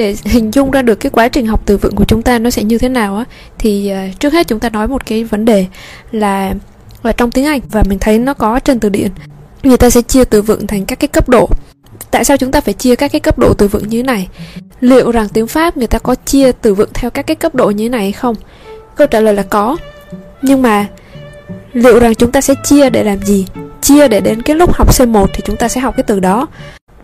để 0.00 0.16
hình 0.24 0.50
dung 0.50 0.70
ra 0.70 0.82
được 0.82 0.94
cái 0.94 1.10
quá 1.10 1.28
trình 1.28 1.46
học 1.46 1.62
từ 1.66 1.76
vựng 1.76 1.94
của 1.94 2.04
chúng 2.04 2.22
ta 2.22 2.38
nó 2.38 2.50
sẽ 2.50 2.62
như 2.62 2.78
thế 2.78 2.88
nào 2.88 3.16
á 3.16 3.24
thì 3.58 3.92
uh, 3.92 4.20
trước 4.20 4.32
hết 4.32 4.48
chúng 4.48 4.60
ta 4.60 4.68
nói 4.68 4.88
một 4.88 5.06
cái 5.06 5.24
vấn 5.24 5.44
đề 5.44 5.66
là 6.12 6.54
là 7.02 7.12
trong 7.12 7.30
tiếng 7.30 7.44
Anh 7.44 7.60
và 7.70 7.82
mình 7.88 7.98
thấy 7.98 8.18
nó 8.18 8.34
có 8.34 8.60
trên 8.60 8.80
từ 8.80 8.88
điển. 8.88 9.10
Người 9.62 9.76
ta 9.76 9.90
sẽ 9.90 10.02
chia 10.02 10.24
từ 10.24 10.42
vựng 10.42 10.66
thành 10.66 10.86
các 10.86 11.00
cái 11.00 11.08
cấp 11.08 11.28
độ. 11.28 11.48
Tại 12.10 12.24
sao 12.24 12.36
chúng 12.36 12.52
ta 12.52 12.60
phải 12.60 12.74
chia 12.74 12.96
các 12.96 13.12
cái 13.12 13.20
cấp 13.20 13.38
độ 13.38 13.54
từ 13.54 13.68
vựng 13.68 13.88
như 13.88 13.98
thế 13.98 14.02
này? 14.02 14.28
Liệu 14.80 15.10
rằng 15.10 15.28
tiếng 15.28 15.46
pháp 15.46 15.76
người 15.76 15.86
ta 15.86 15.98
có 15.98 16.14
chia 16.14 16.52
từ 16.52 16.74
vựng 16.74 16.90
theo 16.94 17.10
các 17.10 17.26
cái 17.26 17.34
cấp 17.34 17.54
độ 17.54 17.70
như 17.70 17.84
thế 17.84 17.88
này 17.88 18.00
hay 18.00 18.12
không? 18.12 18.34
Câu 18.96 19.06
trả 19.06 19.20
lời 19.20 19.34
là 19.34 19.42
có. 19.42 19.76
Nhưng 20.42 20.62
mà 20.62 20.86
liệu 21.72 21.98
rằng 21.98 22.14
chúng 22.14 22.32
ta 22.32 22.40
sẽ 22.40 22.54
chia 22.64 22.90
để 22.90 23.04
làm 23.04 23.22
gì? 23.22 23.46
Chia 23.82 24.08
để 24.08 24.20
đến 24.20 24.42
cái 24.42 24.56
lúc 24.56 24.74
học 24.74 24.90
C1 24.90 25.26
thì 25.32 25.42
chúng 25.44 25.56
ta 25.56 25.68
sẽ 25.68 25.80
học 25.80 25.94
cái 25.96 26.04
từ 26.04 26.20
đó 26.20 26.46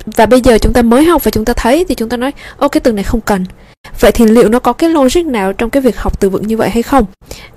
và 0.06 0.27
bây 0.27 0.41
giờ 0.41 0.59
chúng 0.59 0.73
ta 0.73 0.82
mới 0.82 1.05
học 1.05 1.24
và 1.24 1.30
chúng 1.30 1.45
ta 1.45 1.52
thấy 1.52 1.84
thì 1.88 1.95
chúng 1.95 2.09
ta 2.09 2.16
nói 2.16 2.32
ô 2.56 2.68
cái 2.68 2.80
từ 2.80 2.92
này 2.92 3.05
không 3.05 3.20
cần 3.20 3.45
vậy 4.00 4.12
thì 4.12 4.27
liệu 4.27 4.48
nó 4.48 4.59
có 4.59 4.72
cái 4.72 4.91
logic 4.91 5.27
nào 5.27 5.52
trong 5.52 5.70
cái 5.70 5.80
việc 5.80 5.98
học 5.98 6.20
từ 6.20 6.30
vựng 6.30 6.46
như 6.46 6.56
vậy 6.56 6.70
hay 6.70 6.82
không 6.82 7.06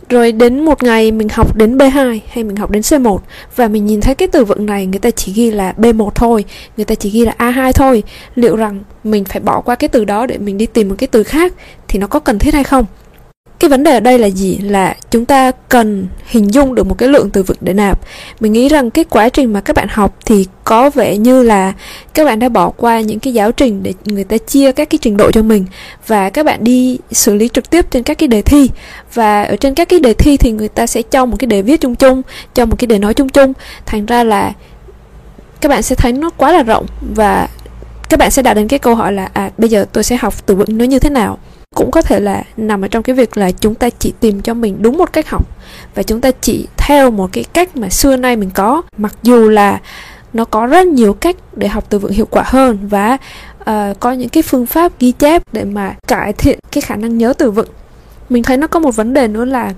rồi 0.10 0.32
đến 0.32 0.66
một 0.66 0.84
ngày 0.84 1.12
mình 1.12 1.30
học 1.30 1.56
đến 1.56 1.78
B2 1.78 2.20
hay 2.30 2.44
mình 2.44 2.56
học 2.56 2.72
đến 2.72 2.82
C1 2.82 3.18
và 3.56 3.68
mình 3.68 3.86
nhìn 3.86 4.02
thấy 4.02 4.16
cái 4.16 4.28
từ 4.28 4.46
vựng 4.46 4.66
này 4.66 4.86
người 4.86 5.00
ta 5.00 5.12
chỉ 5.12 5.34
ghi 5.34 5.52
là 5.52 5.74
B1 5.78 6.10
thôi, 6.10 6.46
người 6.78 6.86
ta 6.86 6.96
chỉ 6.96 7.10
ghi 7.10 7.26
là 7.26 7.34
A2 7.38 7.72
thôi. 7.72 8.04
Liệu 8.36 8.56
rằng 8.56 8.80
mình 9.04 9.26
phải 9.26 9.40
bỏ 9.40 9.62
qua 9.62 9.76
cái 9.76 9.88
từ 9.88 10.06
đó 10.06 10.26
để 10.26 10.38
mình 10.38 10.58
đi 10.58 10.66
tìm 10.66 10.90
một 10.90 10.96
cái 10.98 11.08
từ 11.08 11.24
khác 11.24 11.54
thì 11.88 12.00
nó 12.00 12.08
có 12.08 12.20
cần 12.20 12.40
thiết 12.40 12.54
hay 12.54 12.64
không? 12.64 12.86
Cái 13.60 13.70
vấn 13.70 13.84
đề 13.84 13.94
ở 13.94 14.00
đây 14.00 14.20
là 14.20 14.28
gì? 14.28 14.58
Là 14.58 14.96
chúng 15.12 15.26
ta 15.26 15.52
cần 15.70 16.08
hình 16.26 16.54
dung 16.54 16.76
được 16.76 16.88
một 16.88 16.98
cái 16.98 17.10
lượng 17.10 17.30
từ 17.30 17.44
vựng 17.44 17.58
để 17.62 17.74
nạp. 17.74 18.00
Mình 18.40 18.54
nghĩ 18.54 18.70
rằng 18.70 18.90
cái 18.90 19.06
quá 19.06 19.30
trình 19.30 19.54
mà 19.54 19.62
các 19.62 19.76
bạn 19.76 19.88
học 19.92 20.16
thì 20.26 20.46
có 20.64 20.90
vẻ 20.90 21.18
như 21.18 21.44
là 21.44 21.74
các 22.14 22.26
bạn 22.26 22.40
đã 22.40 22.50
bỏ 22.50 22.70
qua 22.70 23.02
những 23.02 23.20
cái 23.20 23.34
giáo 23.34 23.52
trình 23.52 23.84
để 23.84 23.94
người 24.06 24.24
ta 24.24 24.38
chia 24.38 24.72
các 24.72 24.90
cái 24.90 25.00
trình 25.02 25.18
độ 25.18 25.32
cho 25.32 25.42
mình 25.42 25.66
và 26.08 26.30
các 26.30 26.46
bạn 26.46 26.64
đi 26.64 26.98
xử 27.12 27.36
lý 27.36 27.50
trực 27.54 27.70
tiếp 27.70 27.92
trên 27.92 28.04
các 28.04 28.18
cái 28.18 28.28
đề 28.28 28.42
thi. 28.42 28.70
Và 29.14 29.44
ở 29.44 29.56
trên 29.56 29.76
các 29.76 29.90
cái 29.90 30.00
đề 30.00 30.14
thi 30.14 30.38
thì 30.38 30.52
người 30.52 30.68
ta 30.68 30.88
sẽ 30.88 31.02
cho 31.02 31.26
một 31.26 31.36
cái 31.40 31.48
đề 31.48 31.62
viết 31.62 31.82
chung 31.82 31.96
chung, 31.96 32.22
cho 32.54 32.66
một 32.66 32.76
cái 32.80 32.88
đề 32.88 33.00
nói 33.00 33.14
chung 33.14 33.30
chung. 33.30 33.54
Thành 33.86 34.06
ra 34.06 34.24
là 34.24 34.54
các 35.62 35.70
bạn 35.70 35.84
sẽ 35.84 35.96
thấy 35.96 36.14
nó 36.14 36.30
quá 36.30 36.52
là 36.52 36.64
rộng 36.64 36.86
và 37.16 37.48
các 38.10 38.20
bạn 38.20 38.32
sẽ 38.32 38.42
đạt 38.42 38.56
đến 38.56 38.68
cái 38.68 38.80
câu 38.80 38.96
hỏi 38.96 39.14
là 39.14 39.30
à 39.34 39.52
bây 39.58 39.70
giờ 39.70 39.86
tôi 39.94 40.04
sẽ 40.04 40.18
học 40.22 40.34
từ 40.46 40.56
vựng 40.56 40.78
nó 40.78 40.86
như 40.86 41.00
thế 41.00 41.10
nào? 41.10 41.38
Cũng 41.80 41.92
có 41.92 42.02
thể 42.02 42.20
là 42.20 42.44
nằm 42.58 42.82
ở 42.82 42.88
trong 42.88 43.04
cái 43.04 43.16
việc 43.16 43.38
là 43.38 43.52
chúng 43.52 43.76
ta 43.76 43.90
chỉ 43.90 44.14
tìm 44.20 44.42
cho 44.42 44.54
mình 44.54 44.78
đúng 44.82 44.98
một 44.98 45.14
cách 45.14 45.30
học 45.30 45.48
và 45.96 46.04
chúng 46.04 46.22
ta 46.22 46.32
chỉ 46.42 46.68
theo 46.78 47.12
một 47.12 47.30
cái 47.34 47.44
cách 47.54 47.78
mà 47.78 47.90
xưa 47.90 48.16
nay 48.16 48.36
mình 48.36 48.50
có. 48.50 48.82
Mặc 48.98 49.16
dù 49.24 49.50
là 49.50 49.80
nó 50.34 50.46
có 50.46 50.66
rất 50.66 50.88
nhiều 50.88 51.14
cách 51.14 51.36
để 51.56 51.68
học 51.68 51.86
từ 51.90 52.00
vựng 52.00 52.12
hiệu 52.12 52.28
quả 52.30 52.44
hơn 52.46 52.78
và 52.82 53.18
uh, 53.60 54.00
có 54.00 54.12
những 54.12 54.30
cái 54.30 54.44
phương 54.44 54.66
pháp 54.66 54.92
ghi 55.00 55.12
chép 55.12 55.44
để 55.52 55.64
mà 55.64 55.96
cải 56.08 56.34
thiện 56.34 56.60
cái 56.72 56.82
khả 56.82 56.96
năng 56.96 57.18
nhớ 57.18 57.34
từ 57.38 57.52
vựng. 57.52 57.70
Mình 58.30 58.44
thấy 58.44 58.58
nó 58.58 58.68
có 58.68 58.80
một 58.80 58.96
vấn 58.96 59.14
đề 59.14 59.28
nữa 59.28 59.46
là 59.46 59.74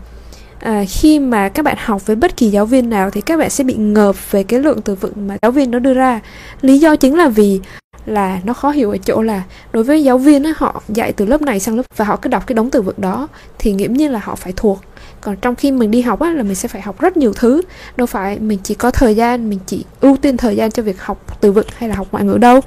à, 0.60 0.84
khi 0.90 1.20
mà 1.20 1.50
các 1.50 1.66
bạn 1.66 1.78
học 1.80 2.06
với 2.06 2.16
bất 2.16 2.38
kỳ 2.38 2.50
giáo 2.50 2.66
viên 2.66 2.90
nào 2.90 3.10
thì 3.10 3.22
các 3.22 3.40
bạn 3.40 3.50
sẽ 3.50 3.64
bị 3.64 3.74
ngợp 3.74 4.32
về 4.32 4.44
cái 4.44 4.60
lượng 4.60 4.82
từ 4.82 4.96
vựng 4.96 5.28
mà 5.28 5.38
giáo 5.42 5.52
viên 5.52 5.72
nó 5.72 5.80
đưa 5.80 5.94
ra. 5.94 6.20
Lý 6.62 6.80
do 6.80 6.96
chính 6.96 7.18
là 7.18 7.28
vì 7.28 7.60
là 8.06 8.40
nó 8.44 8.54
khó 8.54 8.70
hiểu 8.70 8.92
ở 8.92 8.98
chỗ 8.98 9.22
là 9.22 9.44
đối 9.72 9.84
với 9.84 10.04
giáo 10.04 10.18
viên 10.18 10.48
ấy, 10.48 10.54
họ 10.58 10.82
dạy 10.90 11.14
từ 11.14 11.26
lớp 11.26 11.42
này 11.42 11.60
sang 11.60 11.76
lớp 11.76 11.84
và 11.98 12.06
họ 12.06 12.16
cứ 12.16 12.30
đọc 12.30 12.48
cái 12.48 12.54
đống 12.54 12.70
từ 12.70 12.82
vựng 12.82 12.96
đó 12.98 13.28
thì 13.60 13.74
nghiễm 13.74 13.94
nhiên 13.94 14.12
là 14.12 14.20
họ 14.24 14.36
phải 14.36 14.54
thuộc. 14.56 14.82
Còn 15.22 15.36
trong 15.36 15.56
khi 15.56 15.72
mình 15.72 15.92
đi 15.92 16.02
học 16.02 16.20
á, 16.20 16.30
là 16.30 16.44
mình 16.44 16.56
sẽ 16.56 16.68
phải 16.68 16.82
học 16.82 17.02
rất 17.02 17.18
nhiều 17.18 17.34
thứ. 17.34 17.62
Đâu 17.98 18.08
phải 18.08 18.40
mình 18.40 18.60
chỉ 18.64 18.76
có 18.76 18.92
thời 18.92 19.16
gian 19.16 19.50
mình 19.50 19.60
chỉ 19.66 19.86
ưu 20.00 20.18
tiên 20.18 20.38
thời 20.38 20.56
gian 20.56 20.72
cho 20.72 20.84
việc 20.84 21.02
học 21.02 21.42
từ 21.42 21.52
vựng 21.52 21.68
hay 21.76 21.90
là 21.90 21.96
học 21.96 22.08
ngoại 22.12 22.24
ngữ 22.24 22.38
đâu. 22.38 22.60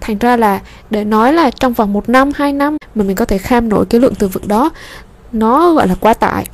Thành 0.00 0.18
ra 0.18 0.36
là 0.36 0.60
để 0.90 1.04
nói 1.04 1.32
là 1.32 1.50
trong 1.50 1.72
vòng 1.72 1.92
một 1.92 2.08
năm 2.08 2.32
hai 2.34 2.52
năm 2.52 2.76
mà 2.94 3.04
mình 3.04 3.16
có 3.16 3.24
thể 3.24 3.38
kham 3.38 3.68
nổi 3.68 3.86
cái 3.86 4.00
lượng 4.00 4.14
từ 4.14 4.28
vựng 4.28 4.48
đó 4.48 4.70
nó 5.32 5.72
gọi 5.72 5.88
là 5.88 5.94
quá 6.00 6.14
tải. 6.14 6.46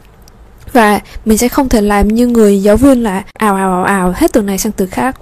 Và 0.72 1.00
mình 1.24 1.38
sẽ 1.38 1.48
không 1.48 1.68
thể 1.68 1.80
làm 1.80 2.08
như 2.08 2.26
người 2.26 2.62
giáo 2.62 2.76
viên 2.76 3.02
là 3.02 3.22
ào 3.32 3.54
ào 3.54 3.72
ào 3.72 3.84
ào 3.84 4.12
hết 4.16 4.32
từ 4.32 4.42
này 4.42 4.58
sang 4.58 4.72
từ 4.72 4.86
khác. 4.86 5.16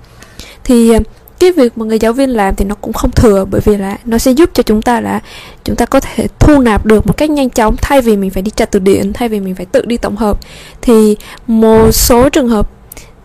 Thì 0.65 0.93
cái 1.41 1.53
việc 1.53 1.78
mà 1.78 1.84
người 1.84 1.99
giáo 1.99 2.12
viên 2.12 2.31
làm 2.31 2.54
thì 2.54 2.65
nó 2.65 2.75
cũng 2.75 2.93
không 2.93 3.10
thừa, 3.10 3.44
bởi 3.50 3.60
vì 3.65 3.76
là 3.76 3.97
nó 4.04 4.19
sẽ 4.19 4.31
giúp 4.31 4.50
cho 4.54 4.62
chúng 4.62 4.82
ta 4.82 5.00
là 5.00 5.21
chúng 5.65 5.76
ta 5.76 5.87
có 5.87 6.00
thể 6.00 6.26
thu 6.38 6.59
nạp 6.60 6.87
được 6.87 7.06
một 7.06 7.16
cách 7.16 7.31
nhanh 7.31 7.50
chóng 7.50 7.76
thay 7.76 8.00
vì 8.00 8.16
mình 8.16 8.31
phải 8.31 8.43
đi 8.43 8.50
tra 8.50 8.65
từ 8.65 8.78
điển, 8.78 9.12
thay 9.12 9.28
vì 9.28 9.41
mình 9.41 9.54
phải 9.54 9.66
tự 9.66 9.82
đi 9.87 9.97
tổng 9.97 10.16
hợp. 10.16 10.38
Thì 10.82 11.16
một 11.47 11.93
số 11.93 12.28
trường 12.28 12.49
hợp 12.49 12.71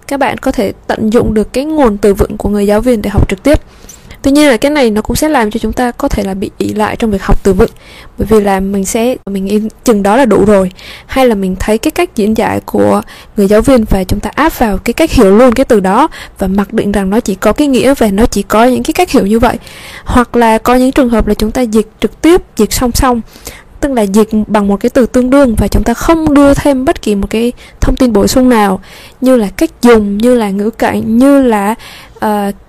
các 0.08 0.20
bạn 0.20 0.38
có 0.38 0.52
thể 0.52 0.74
tận 0.88 1.14
dụng 1.14 1.34
được 1.34 1.54
cái 1.54 1.66
nguồn 1.66 1.98
từ 1.98 2.14
vựng 2.14 2.38
của 2.38 2.50
người 2.50 2.68
giáo 2.68 2.82
viên 2.82 3.02
để 3.02 3.10
học 3.10 3.30
trực 3.30 3.44
tiếp 3.44 3.60
tuy 4.24 4.32
nhiên 4.32 4.50
là 4.50 4.58
cái 4.58 4.72
này 4.72 4.90
nó 4.90 5.02
cũng 5.02 5.16
sẽ 5.16 5.30
làm 5.30 5.52
cho 5.52 5.60
chúng 5.60 5.74
ta 5.74 5.92
có 5.92 6.08
thể 6.08 6.24
là 6.24 6.34
bị 6.34 6.52
ỷ 6.58 6.74
lại 6.74 6.96
trong 6.96 7.12
việc 7.12 7.24
học 7.24 7.44
từ 7.44 7.54
vựng. 7.54 7.70
Bởi 8.18 8.28
vì 8.30 8.42
là 8.42 8.60
mình 8.60 8.86
sẽ, 8.86 9.16
mình 9.26 9.46
nghĩ 9.46 9.60
chừng 9.84 10.04
đó 10.04 10.18
là 10.18 10.26
đủ 10.26 10.46
rồi. 10.46 10.72
Hay 11.06 11.28
là 11.28 11.36
mình 11.36 11.56
thấy 11.60 11.78
cái 11.78 11.92
cách 11.92 12.16
diễn 12.16 12.38
giải 12.38 12.60
của 12.66 13.02
người 13.38 13.48
giáo 13.48 13.62
viên 13.62 13.84
và 13.84 14.04
chúng 14.04 14.20
ta 14.20 14.30
áp 14.36 14.60
vào 14.60 14.78
cái 14.78 14.94
cách 14.94 15.12
hiểu 15.12 15.38
luôn 15.38 15.54
cái 15.54 15.66
từ 15.66 15.80
đó 15.80 16.08
và 16.40 16.48
mặc 16.48 16.74
định 16.74 16.92
rằng 16.92 17.10
nó 17.10 17.20
chỉ 17.20 17.36
có 17.36 17.54
cái 17.54 17.68
nghĩa 17.68 17.94
và 17.98 18.08
nó 18.08 18.26
chỉ 18.26 18.42
có 18.42 18.66
những 18.66 18.84
cái 18.84 18.94
cách 18.94 19.12
hiểu 19.12 19.26
như 19.26 19.40
vậy. 19.40 19.58
Hoặc 20.06 20.36
là 20.36 20.58
có 20.58 20.76
những 20.76 20.92
trường 20.92 21.10
hợp 21.10 21.28
là 21.28 21.34
chúng 21.34 21.52
ta 21.52 21.62
dịch 21.62 21.88
trực 22.00 22.22
tiếp, 22.22 22.42
dịch 22.58 22.74
song 22.74 22.92
song 22.92 23.22
tức 23.84 23.92
là 23.92 24.02
dịch 24.02 24.30
bằng 24.48 24.68
một 24.68 24.80
cái 24.80 24.90
từ 24.90 25.06
tương 25.06 25.30
đương 25.30 25.56
và 25.56 25.68
chúng 25.68 25.84
ta 25.84 25.94
không 25.94 26.34
đưa 26.34 26.54
thêm 26.54 26.86
bất 26.86 27.02
kỳ 27.02 27.16
một 27.16 27.30
cái 27.30 27.52
thông 27.82 27.96
tin 27.96 28.14
bổ 28.14 28.28
sung 28.28 28.50
nào 28.50 28.80
như 29.22 29.36
là 29.36 29.48
cách 29.58 29.70
dùng 29.82 30.18
như 30.18 30.36
là 30.36 30.50
ngữ 30.50 30.70
cảnh 30.70 31.18
như 31.18 31.42
là 31.42 31.72
uh, 32.16 32.22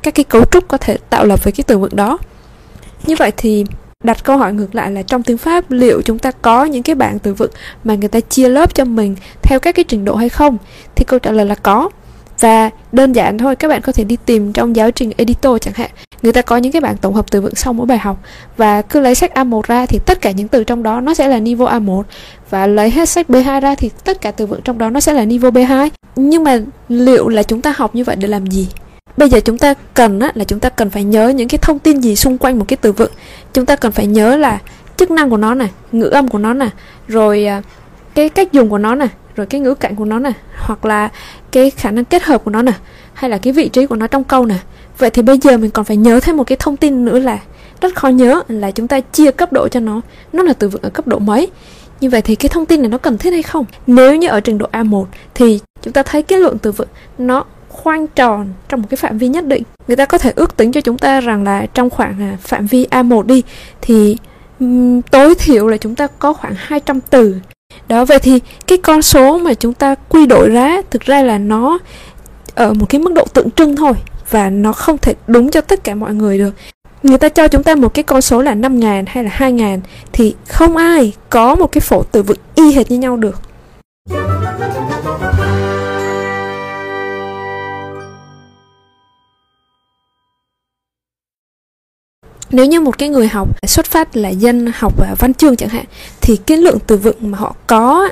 các 0.02 0.14
cái 0.14 0.24
cấu 0.24 0.44
trúc 0.44 0.68
có 0.68 0.78
thể 0.78 0.98
tạo 1.10 1.24
lập 1.24 1.44
với 1.44 1.52
cái 1.52 1.64
từ 1.66 1.78
vựng 1.78 1.96
đó. 1.96 2.18
Như 3.06 3.14
vậy 3.18 3.32
thì 3.36 3.64
đặt 4.04 4.24
câu 4.24 4.38
hỏi 4.38 4.52
ngược 4.52 4.74
lại 4.74 4.90
là 4.90 5.02
trong 5.02 5.22
tiếng 5.22 5.38
Pháp 5.38 5.70
liệu 5.70 6.02
chúng 6.02 6.18
ta 6.18 6.30
có 6.30 6.64
những 6.64 6.82
cái 6.82 6.94
bảng 6.94 7.18
từ 7.18 7.34
vựng 7.34 7.50
mà 7.84 7.94
người 7.94 8.08
ta 8.08 8.20
chia 8.20 8.48
lớp 8.48 8.74
cho 8.74 8.84
mình 8.84 9.16
theo 9.42 9.58
các 9.58 9.74
cái 9.74 9.84
trình 9.84 10.04
độ 10.04 10.16
hay 10.16 10.28
không? 10.28 10.56
Thì 10.94 11.04
câu 11.04 11.18
trả 11.18 11.30
lời 11.30 11.46
là 11.46 11.54
có 11.54 11.90
và 12.40 12.70
đơn 12.92 13.12
giản 13.12 13.38
thôi 13.38 13.56
các 13.56 13.68
bạn 13.68 13.80
có 13.80 13.92
thể 13.92 14.04
đi 14.04 14.16
tìm 14.26 14.52
trong 14.52 14.76
giáo 14.76 14.90
trình 14.90 15.12
editor 15.16 15.60
chẳng 15.60 15.74
hạn. 15.74 15.90
Người 16.22 16.32
ta 16.32 16.42
có 16.42 16.56
những 16.56 16.72
cái 16.72 16.80
bảng 16.80 16.96
tổng 16.96 17.14
hợp 17.14 17.30
từ 17.30 17.40
vựng 17.40 17.54
sau 17.54 17.72
mỗi 17.72 17.86
bài 17.86 17.98
học. 17.98 18.18
Và 18.56 18.82
cứ 18.82 19.00
lấy 19.00 19.14
sách 19.14 19.32
A1 19.34 19.62
ra 19.66 19.86
thì 19.86 19.98
tất 20.06 20.20
cả 20.20 20.30
những 20.30 20.48
từ 20.48 20.64
trong 20.64 20.82
đó 20.82 21.00
nó 21.00 21.14
sẽ 21.14 21.28
là 21.28 21.38
niveau 21.38 21.66
A1 21.66 22.02
và 22.50 22.66
lấy 22.66 22.90
hết 22.90 23.08
sách 23.08 23.30
B2 23.30 23.60
ra 23.60 23.74
thì 23.74 23.90
tất 24.04 24.20
cả 24.20 24.30
từ 24.30 24.46
vựng 24.46 24.60
trong 24.64 24.78
đó 24.78 24.90
nó 24.90 25.00
sẽ 25.00 25.12
là 25.12 25.24
niveau 25.24 25.50
B2 25.50 25.88
nhưng 26.16 26.44
mà 26.44 26.58
liệu 26.88 27.28
là 27.28 27.42
chúng 27.42 27.60
ta 27.60 27.74
học 27.76 27.94
như 27.94 28.04
vậy 28.04 28.16
để 28.16 28.28
làm 28.28 28.46
gì? 28.46 28.68
Bây 29.16 29.28
giờ 29.28 29.40
chúng 29.40 29.58
ta 29.58 29.74
cần 29.94 30.20
á, 30.20 30.32
là 30.34 30.44
chúng 30.44 30.60
ta 30.60 30.68
cần 30.68 30.90
phải 30.90 31.04
nhớ 31.04 31.28
những 31.28 31.48
cái 31.48 31.58
thông 31.62 31.78
tin 31.78 32.00
gì 32.00 32.16
xung 32.16 32.38
quanh 32.38 32.58
một 32.58 32.64
cái 32.68 32.76
từ 32.76 32.92
vựng. 32.92 33.12
Chúng 33.52 33.66
ta 33.66 33.76
cần 33.76 33.92
phải 33.92 34.06
nhớ 34.06 34.36
là 34.36 34.58
chức 34.96 35.10
năng 35.10 35.30
của 35.30 35.36
nó 35.36 35.54
nè 35.54 35.66
ngữ 35.92 36.06
âm 36.06 36.28
của 36.28 36.38
nó 36.38 36.54
nè 36.54 36.68
rồi 37.08 37.44
à, 37.46 37.62
cái 38.14 38.28
cách 38.28 38.52
dùng 38.52 38.68
của 38.68 38.78
nó 38.78 38.94
nè 38.94 39.06
rồi 39.36 39.46
cái 39.46 39.60
ngữ 39.60 39.74
cảnh 39.74 39.96
của 39.96 40.04
nó 40.04 40.18
nè 40.18 40.32
hoặc 40.58 40.84
là 40.84 41.08
cái 41.52 41.70
khả 41.70 41.90
năng 41.90 42.04
kết 42.04 42.22
hợp 42.22 42.44
của 42.44 42.50
nó 42.50 42.62
nè 42.62 42.72
hay 43.14 43.30
là 43.30 43.38
cái 43.38 43.52
vị 43.52 43.68
trí 43.68 43.86
của 43.86 43.96
nó 43.96 44.06
trong 44.06 44.24
câu 44.24 44.46
nè. 44.46 44.56
Vậy 44.98 45.10
thì 45.10 45.22
bây 45.22 45.38
giờ 45.38 45.56
mình 45.56 45.70
còn 45.70 45.84
phải 45.84 45.96
nhớ 45.96 46.20
thêm 46.20 46.36
một 46.36 46.44
cái 46.44 46.56
thông 46.60 46.76
tin 46.76 47.04
nữa 47.04 47.18
là 47.18 47.38
rất 47.80 47.94
khó 47.94 48.08
nhớ 48.08 48.42
là 48.48 48.70
chúng 48.70 48.88
ta 48.88 49.00
chia 49.00 49.30
cấp 49.30 49.52
độ 49.52 49.68
cho 49.68 49.80
nó. 49.80 50.00
Nó 50.32 50.42
là 50.42 50.52
từ 50.52 50.68
vựng 50.68 50.82
ở 50.82 50.90
cấp 50.90 51.06
độ 51.06 51.18
mấy? 51.18 51.50
Như 52.00 52.10
vậy 52.10 52.22
thì 52.22 52.34
cái 52.34 52.48
thông 52.48 52.66
tin 52.66 52.82
này 52.82 52.88
nó 52.88 52.98
cần 52.98 53.18
thiết 53.18 53.30
hay 53.30 53.42
không? 53.42 53.64
Nếu 53.86 54.16
như 54.16 54.28
ở 54.28 54.40
trình 54.40 54.58
độ 54.58 54.66
A1 54.72 55.04
thì 55.34 55.60
chúng 55.82 55.92
ta 55.92 56.02
thấy 56.02 56.22
cái 56.22 56.38
lượng 56.38 56.58
từ 56.58 56.72
vựng 56.72 56.88
nó 57.18 57.44
khoanh 57.68 58.06
tròn 58.06 58.48
trong 58.68 58.82
một 58.82 58.86
cái 58.90 58.96
phạm 58.96 59.18
vi 59.18 59.28
nhất 59.28 59.46
định. 59.46 59.62
Người 59.88 59.96
ta 59.96 60.04
có 60.04 60.18
thể 60.18 60.32
ước 60.36 60.56
tính 60.56 60.72
cho 60.72 60.80
chúng 60.80 60.98
ta 60.98 61.20
rằng 61.20 61.44
là 61.44 61.66
trong 61.74 61.90
khoảng 61.90 62.20
à, 62.20 62.36
phạm 62.40 62.66
vi 62.66 62.86
A1 62.90 63.22
đi 63.22 63.42
thì 63.80 64.16
um, 64.60 65.00
tối 65.00 65.34
thiểu 65.34 65.68
là 65.68 65.76
chúng 65.76 65.94
ta 65.94 66.06
có 66.06 66.32
khoảng 66.32 66.54
200 66.56 67.00
từ 67.00 67.36
đó, 67.88 68.04
vậy 68.04 68.18
thì 68.18 68.40
cái 68.66 68.78
con 68.78 69.02
số 69.02 69.38
mà 69.38 69.54
chúng 69.54 69.74
ta 69.74 69.94
quy 70.08 70.26
đổi 70.26 70.48
ra, 70.48 70.82
thực 70.90 71.02
ra 71.02 71.22
là 71.22 71.38
nó 71.38 71.78
ở 72.54 72.74
một 72.74 72.86
cái 72.88 73.00
mức 73.00 73.12
độ 73.12 73.24
tượng 73.34 73.50
trưng 73.50 73.76
thôi 73.76 73.92
và 74.30 74.50
nó 74.50 74.72
không 74.72 74.98
thể 74.98 75.14
đúng 75.26 75.50
cho 75.50 75.60
tất 75.60 75.84
cả 75.84 75.94
mọi 75.94 76.14
người 76.14 76.38
được. 76.38 76.54
Người 77.02 77.18
ta 77.18 77.28
cho 77.28 77.48
chúng 77.48 77.62
ta 77.62 77.74
một 77.74 77.94
cái 77.94 78.02
con 78.02 78.22
số 78.22 78.42
là 78.42 78.54
5.000 78.54 79.04
hay 79.06 79.24
là 79.24 79.30
2.000 79.38 79.78
thì 80.12 80.34
không 80.48 80.76
ai 80.76 81.12
có 81.30 81.54
một 81.54 81.72
cái 81.72 81.80
phổ 81.80 82.02
từ 82.02 82.22
vựng 82.22 82.38
y 82.54 82.72
hệt 82.72 82.90
như 82.90 82.98
nhau 82.98 83.16
được. 83.16 83.40
Nếu 92.54 92.66
như 92.66 92.80
một 92.80 92.98
cái 92.98 93.08
người 93.08 93.28
học 93.28 93.66
xuất 93.66 93.86
phát 93.86 94.16
là 94.16 94.28
dân 94.28 94.72
học 94.74 94.92
văn 95.18 95.34
chương 95.34 95.56
chẳng 95.56 95.68
hạn 95.68 95.84
thì 96.20 96.36
cái 96.36 96.56
lượng 96.58 96.78
từ 96.86 96.96
vựng 96.96 97.16
mà 97.20 97.38
họ 97.38 97.54
có 97.66 98.08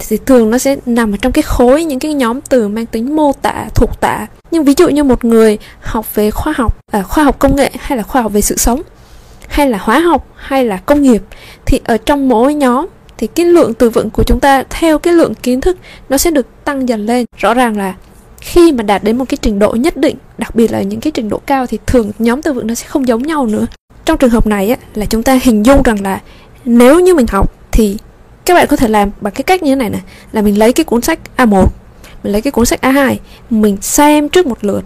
thì 0.00 0.18
thường 0.26 0.50
nó 0.50 0.58
sẽ 0.58 0.76
nằm 0.86 1.14
ở 1.14 1.16
trong 1.22 1.32
cái 1.32 1.42
khối 1.42 1.84
những 1.84 1.98
cái 1.98 2.14
nhóm 2.14 2.40
từ 2.40 2.68
mang 2.68 2.86
tính 2.86 3.16
mô 3.16 3.32
tả 3.42 3.66
thuộc 3.74 4.00
tả. 4.00 4.26
Nhưng 4.50 4.64
ví 4.64 4.74
dụ 4.76 4.88
như 4.88 5.04
một 5.04 5.24
người 5.24 5.58
học 5.80 6.14
về 6.14 6.30
khoa 6.30 6.52
học 6.56 6.78
à, 6.92 7.02
khoa 7.02 7.24
học 7.24 7.38
công 7.38 7.56
nghệ 7.56 7.70
hay 7.78 7.96
là 7.98 8.02
khoa 8.02 8.22
học 8.22 8.32
về 8.32 8.40
sự 8.40 8.56
sống 8.56 8.82
hay 9.48 9.70
là 9.70 9.78
hóa 9.80 9.98
học 9.98 10.26
hay 10.36 10.64
là 10.64 10.76
công 10.76 11.02
nghiệp 11.02 11.22
thì 11.66 11.80
ở 11.84 11.96
trong 11.96 12.28
mỗi 12.28 12.54
nhóm 12.54 12.86
thì 13.18 13.26
cái 13.26 13.46
lượng 13.46 13.74
từ 13.74 13.90
vựng 13.90 14.10
của 14.10 14.22
chúng 14.22 14.40
ta 14.40 14.64
theo 14.70 14.98
cái 14.98 15.14
lượng 15.14 15.34
kiến 15.34 15.60
thức 15.60 15.78
nó 16.08 16.18
sẽ 16.18 16.30
được 16.30 16.64
tăng 16.64 16.88
dần 16.88 17.06
lên. 17.06 17.26
Rõ 17.36 17.54
ràng 17.54 17.76
là 17.76 17.94
khi 18.40 18.72
mà 18.72 18.82
đạt 18.82 19.04
đến 19.04 19.18
một 19.18 19.24
cái 19.28 19.38
trình 19.42 19.58
độ 19.58 19.72
nhất 19.72 19.96
định 19.96 20.16
đặc 20.38 20.54
biệt 20.54 20.72
là 20.72 20.82
những 20.82 21.00
cái 21.00 21.10
trình 21.10 21.28
độ 21.28 21.40
cao 21.46 21.66
thì 21.66 21.78
thường 21.86 22.10
nhóm 22.18 22.42
từ 22.42 22.52
vựng 22.52 22.66
nó 22.66 22.74
sẽ 22.74 22.86
không 22.86 23.08
giống 23.08 23.22
nhau 23.22 23.46
nữa. 23.46 23.66
Trong 24.04 24.18
trường 24.18 24.30
hợp 24.30 24.46
này 24.46 24.70
á, 24.70 24.76
là 24.94 25.06
chúng 25.06 25.22
ta 25.22 25.38
hình 25.42 25.62
dung 25.62 25.82
rằng 25.82 26.02
là 26.02 26.20
nếu 26.64 27.00
như 27.00 27.14
mình 27.14 27.26
học 27.28 27.52
thì 27.72 27.96
các 28.44 28.54
bạn 28.54 28.66
có 28.66 28.76
thể 28.76 28.88
làm 28.88 29.10
bằng 29.20 29.32
cái 29.32 29.42
cách 29.42 29.62
như 29.62 29.70
thế 29.72 29.76
này 29.76 29.90
này 29.90 30.02
là 30.32 30.42
mình 30.42 30.58
lấy 30.58 30.72
cái 30.72 30.84
cuốn 30.84 31.00
sách 31.00 31.18
A1 31.36 31.66
mình 32.22 32.32
lấy 32.32 32.42
cái 32.42 32.50
cuốn 32.50 32.66
sách 32.66 32.80
A2 32.82 33.16
mình 33.50 33.76
xem 33.80 34.28
trước 34.28 34.46
một 34.46 34.64
lượt. 34.64 34.84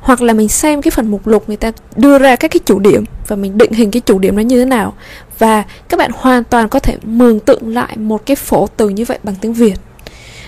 Hoặc 0.00 0.22
là 0.22 0.32
mình 0.32 0.48
xem 0.48 0.82
cái 0.82 0.90
phần 0.90 1.10
mục 1.10 1.26
lục 1.26 1.44
người 1.48 1.56
ta 1.56 1.72
đưa 1.96 2.18
ra 2.18 2.36
các 2.36 2.50
cái 2.50 2.60
chủ 2.64 2.78
điểm 2.78 3.04
và 3.28 3.36
mình 3.36 3.58
định 3.58 3.72
hình 3.72 3.90
cái 3.90 4.00
chủ 4.00 4.18
điểm 4.18 4.36
nó 4.36 4.42
như 4.42 4.58
thế 4.58 4.64
nào. 4.64 4.94
Và 5.38 5.64
các 5.88 5.96
bạn 5.96 6.10
hoàn 6.14 6.44
toàn 6.44 6.68
có 6.68 6.78
thể 6.78 6.96
mường 7.04 7.40
tượng 7.40 7.68
lại 7.68 7.96
một 7.96 8.26
cái 8.26 8.36
phổ 8.36 8.66
từ 8.76 8.88
như 8.88 9.04
vậy 9.04 9.18
bằng 9.22 9.34
tiếng 9.40 9.52
Việt 9.52 9.74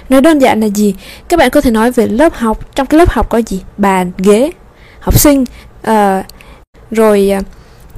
nói 0.08 0.20
đơn 0.20 0.38
giản 0.38 0.60
là 0.60 0.66
gì? 0.66 0.94
Các 1.28 1.38
bạn 1.38 1.50
có 1.50 1.60
thể 1.60 1.70
nói 1.70 1.90
về 1.90 2.06
lớp 2.06 2.34
học 2.34 2.74
trong 2.74 2.86
cái 2.86 2.98
lớp 2.98 3.10
học 3.10 3.28
có 3.28 3.38
gì? 3.46 3.62
Bàn 3.76 4.12
ghế 4.18 4.50
học 5.00 5.18
sinh 5.18 5.44
uh, 5.90 6.24
rồi 6.90 7.32
uh, 7.38 7.46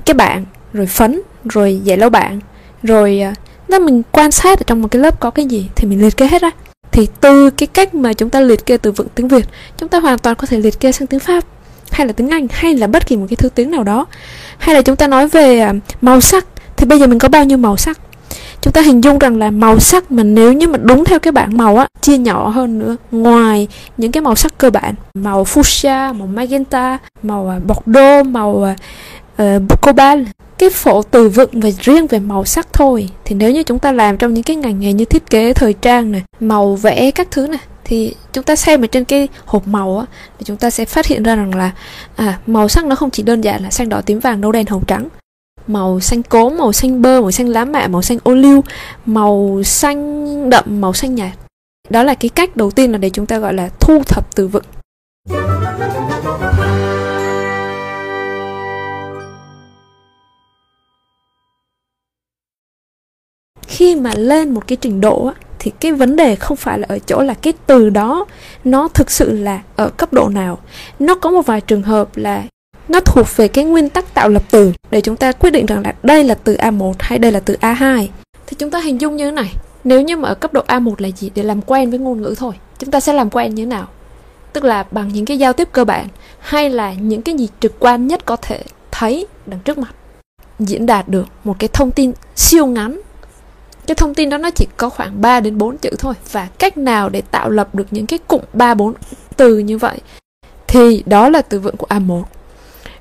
cái 0.05 0.15
bạn 0.15 0.45
rồi 0.73 0.87
phấn 0.87 1.21
rồi 1.45 1.81
dạy 1.85 1.97
lâu 1.97 2.11
bạn 2.11 2.41
rồi 2.83 3.23
uh, 3.31 3.39
nếu 3.69 3.81
mình 3.81 4.03
quan 4.13 4.31
sát 4.31 4.61
ở 4.61 4.63
trong 4.67 4.83
một 4.83 4.89
cái 4.91 5.03
lớp 5.03 5.21
có 5.21 5.31
cái 5.31 5.47
gì 5.47 5.69
thì 5.77 5.89
mình 5.89 6.03
liệt 6.03 6.17
kê 6.17 6.27
hết 6.27 6.43
ra 6.43 6.51
thì 6.93 7.09
từ 7.21 7.51
cái 7.51 7.67
cách 7.67 7.95
mà 7.95 8.13
chúng 8.13 8.31
ta 8.31 8.41
liệt 8.41 8.67
kê 8.67 8.77
từ 8.77 8.93
vựng 8.93 9.09
tiếng 9.15 9.29
Việt 9.29 9.45
chúng 9.77 9.89
ta 9.89 10.01
hoàn 10.01 10.19
toàn 10.19 10.37
có 10.37 10.47
thể 10.47 10.59
liệt 10.59 10.81
kê 10.81 10.93
sang 10.93 11.07
tiếng 11.07 11.21
Pháp 11.21 11.45
hay 11.91 12.07
là 12.07 12.13
tiếng 12.13 12.29
Anh 12.29 12.47
hay 12.51 12.75
là 12.75 12.87
bất 12.87 13.07
kỳ 13.07 13.17
một 13.17 13.27
cái 13.31 13.37
thứ 13.37 13.49
tiếng 13.49 13.71
nào 13.71 13.85
đó. 13.85 14.07
Hay 14.59 14.75
là 14.75 14.83
chúng 14.83 14.97
ta 14.97 15.07
nói 15.07 15.29
về 15.29 15.69
màu 16.01 16.21
sắc 16.21 16.47
thì 16.77 16.87
bây 16.87 16.99
giờ 16.99 17.07
mình 17.07 17.19
có 17.19 17.29
bao 17.29 17.45
nhiêu 17.45 17.59
màu 17.59 17.77
sắc? 17.77 17.99
Chúng 18.61 18.73
ta 18.73 18.81
hình 18.81 19.05
dung 19.05 19.19
rằng 19.19 19.37
là 19.37 19.51
màu 19.51 19.81
sắc 19.81 20.13
mà 20.13 20.23
nếu 20.23 20.53
như 20.53 20.69
mà 20.69 20.79
đúng 20.79 21.05
theo 21.05 21.19
cái 21.19 21.33
bảng 21.33 21.57
màu 21.57 21.77
á 21.77 21.87
chia 22.01 22.19
nhỏ 22.19 22.49
hơn 22.49 22.79
nữa. 22.79 22.97
Ngoài 23.11 23.69
những 23.97 24.13
cái 24.13 24.21
màu 24.21 24.35
sắc 24.35 24.59
cơ 24.59 24.71
bản 24.71 24.95
màu 25.15 25.45
fuchsia 25.45 26.15
màu 26.15 26.27
magenta 26.27 26.99
màu 27.23 27.49
à, 27.49 27.59
bordeaux 27.67 28.27
màu 28.27 28.75
uh, 29.43 29.81
cobalt 29.83 30.27
cái 30.59 30.71
phổ 30.71 31.03
từ 31.03 31.29
vựng 31.29 31.61
về 31.61 31.73
riêng 31.81 32.07
về 32.07 32.19
màu 32.19 32.45
sắc 32.45 32.73
thôi. 32.73 33.09
Thì 33.25 33.35
nếu 33.35 33.51
như 33.51 33.63
chúng 33.63 33.79
ta 33.79 33.93
làm 33.93 34.17
trong 34.17 34.35
những 34.35 34.45
cái 34.45 34.57
ngành 34.57 34.81
nghề 34.81 34.93
như 34.93 35.05
thiết 35.05 35.31
kế 35.31 35.53
thời 35.53 35.73
trang 35.73 36.13
này 36.13 36.23
màu 36.41 36.75
vẽ 36.75 37.11
các 37.11 37.29
thứ 37.31 37.47
này 37.47 37.61
thì 37.85 38.15
chúng 38.33 38.45
ta 38.45 38.57
xem 38.57 38.85
ở 38.85 38.87
trên 38.87 39.05
cái 39.05 39.29
hộp 39.45 39.69
màu 39.69 39.99
á 39.99 40.07
thì 40.39 40.45
chúng 40.45 40.57
ta 40.57 40.71
sẽ 40.71 40.85
phát 40.85 41.07
hiện 41.07 41.23
ra 41.23 41.37
rằng 41.37 41.55
là 41.55 41.71
à 42.17 42.39
màu 42.47 42.69
sắc 42.69 42.85
nó 42.85 42.95
không 42.97 43.11
chỉ 43.11 43.23
đơn 43.23 43.41
giản 43.41 43.63
là 43.63 43.71
xanh 43.71 43.89
đỏ 43.89 44.01
tím 44.01 44.19
vàng 44.19 44.41
nâu 44.41 44.53
đen 44.53 44.67
hồng 44.67 44.85
trắng 44.87 45.09
màu 45.69 46.01
xanh 46.01 46.23
cốm 46.23 46.57
màu 46.59 46.73
xanh 46.73 47.03
bơ 47.03 47.21
màu 47.21 47.31
xanh 47.31 47.49
lá 47.49 47.65
mạ 47.65 47.89
màu 47.89 48.03
xanh 48.03 48.19
ô 48.23 48.35
liu 48.35 48.65
màu 49.07 49.63
xanh 49.65 50.51
đậm 50.51 50.65
màu 50.81 50.93
xanh 50.93 51.15
nhạt. 51.15 51.33
Đó 51.91 52.03
là 52.03 52.15
cái 52.15 52.29
cách 52.29 52.57
đầu 52.57 52.71
tiên 52.71 52.93
là 52.93 52.99
để 52.99 53.11
chúng 53.11 53.27
ta 53.27 53.39
gọi 53.39 53.55
là 53.55 53.69
thu 53.81 54.03
thập 54.07 54.37
từ 54.37 54.49
vựng. 54.49 54.65
Khi 63.67 63.97
mà 63.97 64.15
lên 64.17 64.55
một 64.55 64.67
cái 64.67 64.77
trình 64.77 65.01
độ 65.01 65.27
á, 65.27 65.35
thì 65.59 65.73
cái 65.81 65.93
vấn 65.93 66.17
đề 66.17 66.37
không 66.37 66.57
phải 66.57 66.79
là 66.79 66.87
ở 66.89 66.99
chỗ 66.99 67.23
là 67.23 67.35
cái 67.35 67.53
từ 67.67 67.91
đó 67.91 68.27
nó 68.65 68.89
thực 68.89 69.11
sự 69.11 69.33
là 69.33 69.63
ở 69.77 69.89
cấp 69.89 70.13
độ 70.13 70.29
nào. 70.29 70.59
Nó 70.99 71.15
có 71.15 71.31
một 71.31 71.47
vài 71.47 71.61
trường 71.61 71.83
hợp 71.83 72.17
là 72.17 72.45
nó 72.89 73.01
thuộc 73.01 73.27
về 73.37 73.49
cái 73.49 73.65
nguyên 73.65 73.89
tắc 73.89 74.15
tạo 74.15 74.29
lập 74.29 74.43
từ. 74.51 74.73
Để 74.91 75.01
chúng 75.01 75.17
ta 75.17 75.33
quyết 75.33 75.51
định 75.51 75.67
rằng 75.67 75.83
là 75.85 75.95
đây 76.03 76.25
là 76.25 76.35
từ 76.35 76.57
A1 76.57 76.93
hay 76.99 77.19
đây 77.19 77.33
là 77.33 77.41
từ 77.41 77.57
A2 77.61 78.07
thì 78.47 78.57
chúng 78.59 78.71
ta 78.71 78.81
hình 78.81 79.01
dung 79.01 79.17
như 79.17 79.25
thế 79.25 79.31
này. 79.31 79.55
Nếu 79.85 80.01
như 80.01 80.17
mà 80.17 80.29
ở 80.29 80.35
cấp 80.35 80.53
độ 80.53 80.63
A1 80.67 80.95
là 80.99 81.09
gì? 81.09 81.31
Để 81.35 81.43
làm 81.43 81.63
quen 81.63 81.91
với 81.91 81.99
ngôn 81.99 82.23
ngữ 82.23 82.35
thôi. 82.39 82.55
Chúng 82.79 82.91
ta 82.91 83.01
sẽ 83.01 83.13
làm 83.13 83.31
quen 83.31 83.55
như 83.55 83.63
thế 83.63 83.71
nào? 83.71 83.87
Tức 84.53 84.65
là 84.65 84.85
bằng 84.91 85.09
những 85.09 85.25
cái 85.25 85.39
giao 85.39 85.53
tiếp 85.53 85.69
cơ 85.73 85.85
bản 85.85 86.07
hay 86.39 86.71
là 86.71 86.93
những 86.93 87.23
cái 87.23 87.35
gì 87.35 87.49
trực 87.61 87.79
quan 87.79 88.07
nhất 88.07 88.25
có 88.25 88.37
thể 88.37 88.63
thấy 88.91 89.27
đằng 89.47 89.61
trước 89.61 89.79
mặt. 89.79 89.95
Diễn 90.59 90.87
đạt 90.87 91.09
được 91.09 91.27
một 91.45 91.57
cái 91.59 91.69
thông 91.73 91.91
tin 91.91 92.13
siêu 92.37 92.67
ngắn. 92.67 93.01
Cái 93.87 93.95
thông 93.95 94.15
tin 94.15 94.31
đó 94.31 94.39
nó 94.39 94.51
chỉ 94.51 94.67
có 94.77 94.89
khoảng 94.89 95.21
3 95.21 95.41
đến 95.41 95.59
4 95.59 95.79
chữ 95.79 95.91
thôi. 95.99 96.15
Và 96.33 96.49
cách 96.59 96.79
nào 96.79 97.09
để 97.09 97.21
tạo 97.21 97.51
lập 97.51 97.75
được 97.75 97.87
những 97.91 98.07
cái 98.07 98.19
cụm 98.19 98.41
3 98.53 98.75
4 98.75 98.95
từ 99.37 99.59
như 99.59 99.79
vậy? 99.79 99.99
Thì 100.67 101.03
đó 101.07 101.29
là 101.29 101.43
từ 101.43 101.61
vựng 101.61 101.77
của 101.77 101.87
A1. 101.87 102.23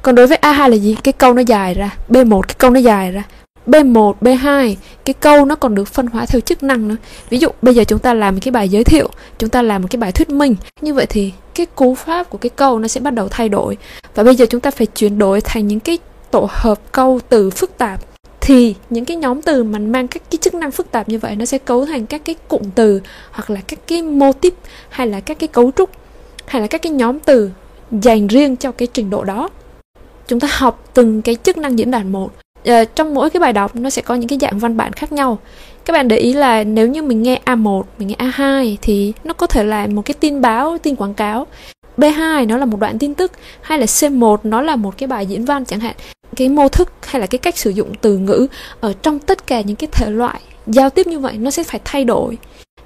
Còn 0.08 0.16
đối 0.16 0.28
với 0.28 0.38
A2 0.42 0.70
là 0.70 0.76
gì? 0.76 0.96
Cái 1.04 1.14
câu 1.14 1.34
nó 1.34 1.42
dài 1.42 1.74
ra, 1.74 1.98
B1 2.10 2.42
cái 2.42 2.56
câu 2.58 2.72
nó 2.72 2.80
dài 2.80 3.12
ra. 3.12 3.24
B1, 3.66 4.14
B2 4.22 4.76
cái 5.06 5.14
câu 5.14 5.46
nó 5.46 5.56
còn 5.56 5.76
được 5.76 5.88
phân 5.88 6.08
hóa 6.08 6.26
theo 6.26 6.42
chức 6.42 6.64
năng 6.64 6.88
nữa. 6.88 6.96
Ví 7.30 7.38
dụ 7.38 7.50
bây 7.62 7.76
giờ 7.76 7.84
chúng 7.84 8.00
ta 8.00 8.14
làm 8.14 8.36
một 8.36 8.40
cái 8.44 8.52
bài 8.52 8.70
giới 8.70 8.84
thiệu, 8.84 9.10
chúng 9.38 9.50
ta 9.50 9.62
làm 9.62 9.82
một 9.82 9.88
cái 9.92 9.98
bài 10.00 10.12
thuyết 10.12 10.30
minh. 10.30 10.56
Như 10.82 10.94
vậy 10.94 11.06
thì 11.10 11.34
cái 11.56 11.66
cú 11.66 11.96
pháp 11.96 12.30
của 12.30 12.38
cái 12.38 12.50
câu 12.50 12.80
nó 12.80 12.88
sẽ 12.88 13.02
bắt 13.02 13.14
đầu 13.14 13.28
thay 13.32 13.50
đổi. 13.50 13.78
Và 14.16 14.24
bây 14.24 14.36
giờ 14.36 14.46
chúng 14.50 14.62
ta 14.62 14.72
phải 14.72 14.88
chuyển 14.88 15.20
đổi 15.20 15.42
thành 15.42 15.68
những 15.68 15.80
cái 15.80 15.98
tổ 16.32 16.48
hợp 16.52 16.80
câu 16.92 17.20
từ 17.30 17.50
phức 17.50 17.78
tạp 17.78 18.00
thì 18.42 18.76
những 18.90 19.06
cái 19.06 19.18
nhóm 19.18 19.42
từ 19.42 19.64
mà 19.64 19.80
mang 19.80 20.08
các 20.08 20.24
cái 20.32 20.38
chức 20.42 20.54
năng 20.54 20.72
phức 20.72 20.92
tạp 20.92 21.10
như 21.10 21.20
vậy 21.20 21.36
nó 21.36 21.46
sẽ 21.46 21.58
cấu 21.58 21.86
thành 21.86 22.06
các 22.06 22.22
cái 22.26 22.36
cụm 22.48 22.62
từ 22.76 23.02
hoặc 23.32 23.50
là 23.50 23.60
các 23.68 23.80
cái 23.88 24.02
mô 24.02 24.32
típ 24.32 24.54
hay 24.90 25.08
là 25.08 25.20
các 25.20 25.40
cái 25.40 25.48
cấu 25.48 25.72
trúc 25.72 25.90
hay 26.46 26.62
là 26.62 26.68
các 26.68 26.82
cái 26.82 26.92
nhóm 26.92 27.20
từ 27.20 27.52
dành 27.92 28.28
riêng 28.28 28.56
cho 28.56 28.72
cái 28.72 28.88
trình 28.94 29.10
độ 29.10 29.24
đó 29.24 29.50
chúng 30.28 30.40
ta 30.40 30.48
học 30.52 30.90
từng 30.94 31.22
cái 31.22 31.36
chức 31.44 31.58
năng 31.58 31.80
diễn 31.80 31.92
đàn 31.92 32.12
một. 32.12 32.32
À, 32.66 32.84
trong 32.86 33.14
mỗi 33.14 33.30
cái 33.30 33.40
bài 33.40 33.54
đọc 33.54 33.76
nó 33.76 33.90
sẽ 33.90 34.02
có 34.02 34.16
những 34.16 34.28
cái 34.28 34.40
dạng 34.42 34.60
văn 34.60 34.78
bản 34.78 34.94
khác 34.94 35.12
nhau. 35.12 35.40
Các 35.86 35.94
bạn 35.94 36.08
để 36.08 36.18
ý 36.18 36.34
là 36.34 36.64
nếu 36.64 36.88
như 36.88 37.02
mình 37.02 37.24
nghe 37.24 37.42
A1, 37.46 37.84
mình 38.00 38.08
nghe 38.08 38.16
A2 38.16 38.76
thì 38.82 39.14
nó 39.24 39.34
có 39.34 39.48
thể 39.48 39.64
là 39.64 39.88
một 39.88 40.02
cái 40.06 40.16
tin 40.20 40.42
báo, 40.42 40.78
tin 40.78 40.96
quảng 40.96 41.14
cáo. 41.14 41.48
B2 41.98 42.48
nó 42.48 42.58
là 42.58 42.66
một 42.66 42.80
đoạn 42.80 43.00
tin 43.00 43.14
tức 43.14 43.32
hay 43.62 43.80
là 43.80 43.86
C1 43.86 44.38
nó 44.44 44.62
là 44.62 44.76
một 44.76 44.98
cái 44.98 45.08
bài 45.08 45.26
diễn 45.26 45.46
văn 45.46 45.66
chẳng 45.66 45.80
hạn. 45.80 45.96
Cái 46.36 46.50
mô 46.50 46.68
thức 46.68 46.92
hay 47.02 47.20
là 47.20 47.28
cái 47.28 47.40
cách 47.40 47.58
sử 47.58 47.70
dụng 47.70 47.94
từ 48.02 48.18
ngữ 48.18 48.48
ở 48.80 48.94
trong 49.02 49.20
tất 49.20 49.48
cả 49.48 49.62
những 49.62 49.76
cái 49.76 49.90
thể 49.92 50.10
loại 50.10 50.42
giao 50.68 50.90
tiếp 50.90 51.08
như 51.08 51.20
vậy 51.20 51.34
nó 51.38 51.52
sẽ 51.52 51.64
phải 51.64 51.82
thay 51.86 52.04
đổi. 52.04 52.38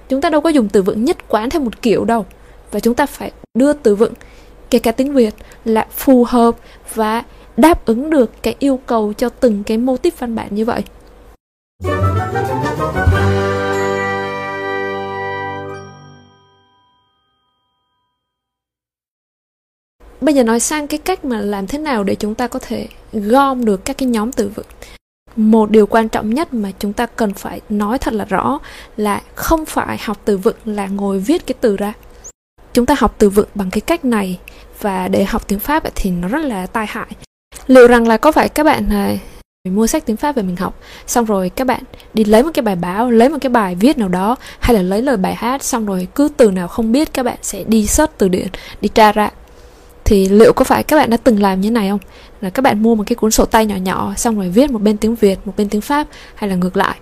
Chúng 0.10 0.22
ta 0.22 0.30
đâu 0.30 0.42
có 0.42 0.50
dùng 0.50 0.70
từ 0.70 0.82
vựng 0.82 1.06
nhất 1.06 1.18
quán 1.28 1.50
theo 1.50 1.62
một 1.62 1.82
kiểu 1.82 2.06
đâu 2.06 2.26
và 2.72 2.80
chúng 2.80 2.96
ta 2.96 3.06
phải 3.06 3.32
đưa 3.54 3.74
từ 3.74 3.96
vựng 3.96 4.14
kể 4.72 4.80
cả 4.80 4.92
tiếng 4.92 5.14
việt 5.14 5.36
là 5.66 5.88
phù 5.92 6.24
hợp 6.24 6.56
và 6.94 7.24
đáp 7.58 7.86
ứng 7.86 8.10
được 8.10 8.32
cái 8.44 8.56
yêu 8.60 8.80
cầu 8.86 9.14
cho 9.14 9.30
từng 9.30 9.64
cái 9.64 9.78
mô 9.78 9.98
típ 9.98 10.20
văn 10.20 10.36
bản 10.36 10.48
như 10.52 10.66
vậy. 10.66 10.84
Bây 20.22 20.36
giờ 20.36 20.44
nói 20.44 20.60
sang 20.60 20.88
cái 20.88 20.98
cách 20.98 21.26
mà 21.26 21.42
làm 21.42 21.68
thế 21.68 21.78
nào 21.78 22.04
để 22.04 22.16
chúng 22.16 22.36
ta 22.36 22.48
có 22.48 22.60
thể 22.60 22.88
gom 23.14 23.66
được 23.66 23.86
các 23.86 23.98
cái 23.98 24.08
nhóm 24.08 24.32
từ 24.32 24.52
vựng. 24.56 24.66
Một 25.36 25.72
điều 25.72 25.88
quan 25.88 26.10
trọng 26.10 26.30
nhất 26.30 26.54
mà 26.54 26.72
chúng 26.80 26.94
ta 26.94 27.06
cần 27.06 27.34
phải 27.34 27.62
nói 27.70 27.98
thật 27.98 28.14
là 28.14 28.26
rõ 28.26 28.60
là 28.98 29.22
không 29.36 29.66
phải 29.66 29.98
học 30.02 30.18
từ 30.26 30.38
vựng 30.38 30.56
là 30.66 30.88
ngồi 30.88 31.20
viết 31.20 31.48
cái 31.48 31.56
từ 31.62 31.78
ra 31.78 31.94
chúng 32.74 32.86
ta 32.86 32.96
học 32.98 33.16
từ 33.18 33.30
vựng 33.30 33.50
bằng 33.56 33.72
cái 33.72 33.82
cách 33.82 34.06
này, 34.06 34.40
và 34.80 35.08
để 35.08 35.24
học 35.24 35.48
tiếng 35.48 35.60
pháp 35.60 35.84
thì 35.96 36.12
nó 36.12 36.28
rất 36.28 36.46
là 36.46 36.66
tai 36.66 36.86
hại. 36.90 37.08
Liệu 37.68 37.88
rằng 37.88 38.08
là 38.08 38.18
có 38.18 38.32
phải 38.32 38.50
các 38.50 38.64
bạn 38.64 38.90
à, 38.90 39.18
mình 39.66 39.76
mua 39.76 39.88
sách 39.88 40.06
tiếng 40.06 40.18
Pháp 40.18 40.36
về 40.36 40.44
mình 40.44 40.56
học? 40.56 40.80
Xong 41.08 41.26
rồi 41.26 41.50
các 41.50 41.68
bạn 41.68 41.84
đi 42.14 42.24
lấy 42.24 42.44
một 42.44 42.50
cái 42.54 42.64
bài 42.64 42.76
báo, 42.76 43.12
Lấy 43.12 43.30
một 43.30 43.38
cái 43.42 43.50
bài 43.50 43.76
viết 43.76 43.98
nào 43.98 44.10
đó, 44.10 44.36
Hay 44.60 44.76
là 44.76 44.82
lấy 44.82 45.02
lời 45.02 45.18
bài 45.18 45.36
hát, 45.36 45.64
Xong 45.64 45.86
rồi 45.86 46.08
cứ 46.16 46.30
từ 46.38 46.52
nào 46.52 46.68
không 46.68 46.92
biết 46.92 47.14
Các 47.14 47.24
bạn 47.24 47.38
sẽ 47.42 47.64
đi 47.64 47.88
search 47.88 48.18
từ 48.18 48.28
điển, 48.28 48.48
Đi 48.82 48.90
tra 48.90 49.12
ra. 49.12 49.30
Thì 50.06 50.30
liệu 50.30 50.54
có 50.54 50.66
phải 50.66 50.84
các 50.84 50.98
bạn 50.98 51.10
đã 51.10 51.18
từng 51.18 51.42
làm 51.42 51.62
như 51.62 51.70
thế 51.70 51.74
này 51.74 51.90
không? 51.90 52.00
Là 52.42 52.50
các 52.50 52.62
bạn 52.62 52.84
mua 52.84 52.96
một 52.96 53.04
cái 53.08 53.16
cuốn 53.16 53.32
sổ 53.32 53.46
tay 53.46 53.66
nhỏ 53.66 53.76
nhỏ, 53.76 54.14
xong 54.18 54.36
rồi 54.38 54.50
viết 54.50 54.72
một 54.72 54.82
bên 54.82 54.98
tiếng 54.98 55.16
việt, 55.16 55.40
một 55.46 55.54
bên 55.58 55.70
tiếng 55.70 55.82
pháp, 55.82 56.08
hay 56.36 56.50
là 56.50 56.56
ngược 56.56 56.78
lại? 56.78 57.00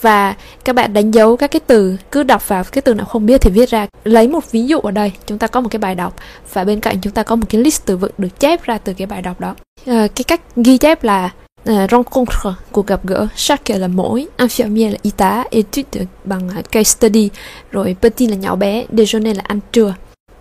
Và 0.00 0.34
các 0.64 0.72
bạn 0.72 0.92
đánh 0.92 1.10
dấu 1.10 1.36
các 1.36 1.50
cái 1.50 1.60
từ 1.66 1.96
cứ 2.12 2.22
đọc 2.22 2.48
vào 2.48 2.64
cái 2.64 2.82
từ 2.82 2.94
nào 2.94 3.06
không 3.06 3.26
biết 3.26 3.40
thì 3.40 3.50
viết 3.50 3.70
ra. 3.70 3.86
Lấy 4.04 4.28
một 4.28 4.52
ví 4.52 4.64
dụ 4.64 4.78
ở 4.80 4.90
đây 4.90 5.12
chúng 5.26 5.38
ta 5.38 5.46
có 5.46 5.60
một 5.60 5.68
cái 5.70 5.78
bài 5.78 5.94
đọc. 5.94 6.14
Và 6.52 6.64
bên 6.64 6.80
cạnh 6.80 6.96
chúng 7.02 7.12
ta 7.12 7.22
có 7.22 7.36
một 7.36 7.46
cái 7.48 7.60
list 7.60 7.84
từ 7.86 7.96
vựng 7.96 8.12
được 8.18 8.40
chép 8.40 8.62
ra 8.62 8.78
từ 8.78 8.92
cái 8.92 9.06
bài 9.06 9.22
đọc 9.22 9.40
đó. 9.40 9.54
À, 9.86 10.08
cái 10.14 10.24
cách 10.24 10.40
ghi 10.56 10.78
chép 10.78 11.04
là 11.04 11.30
uh, 11.70 11.90
rencontre 11.90 12.50
cuộc 12.72 12.86
gặp 12.86 13.06
gỡ. 13.06 13.26
Chaque 13.36 13.78
là 13.78 13.88
mỗi 13.88 14.26
infirmier 14.38 14.90
là 14.90 14.98
y 15.02 15.10
tá 15.10 15.44
étude 15.50 16.06
bằng 16.24 16.48
case 16.70 16.84
study. 16.84 17.30
Rồi 17.70 17.96
petit 18.00 18.30
là 18.30 18.36
nhỏ 18.36 18.56
bé 18.56 18.84
déjeuner 18.92 19.34
là 19.34 19.42
ăn 19.46 19.60
trưa. 19.72 19.94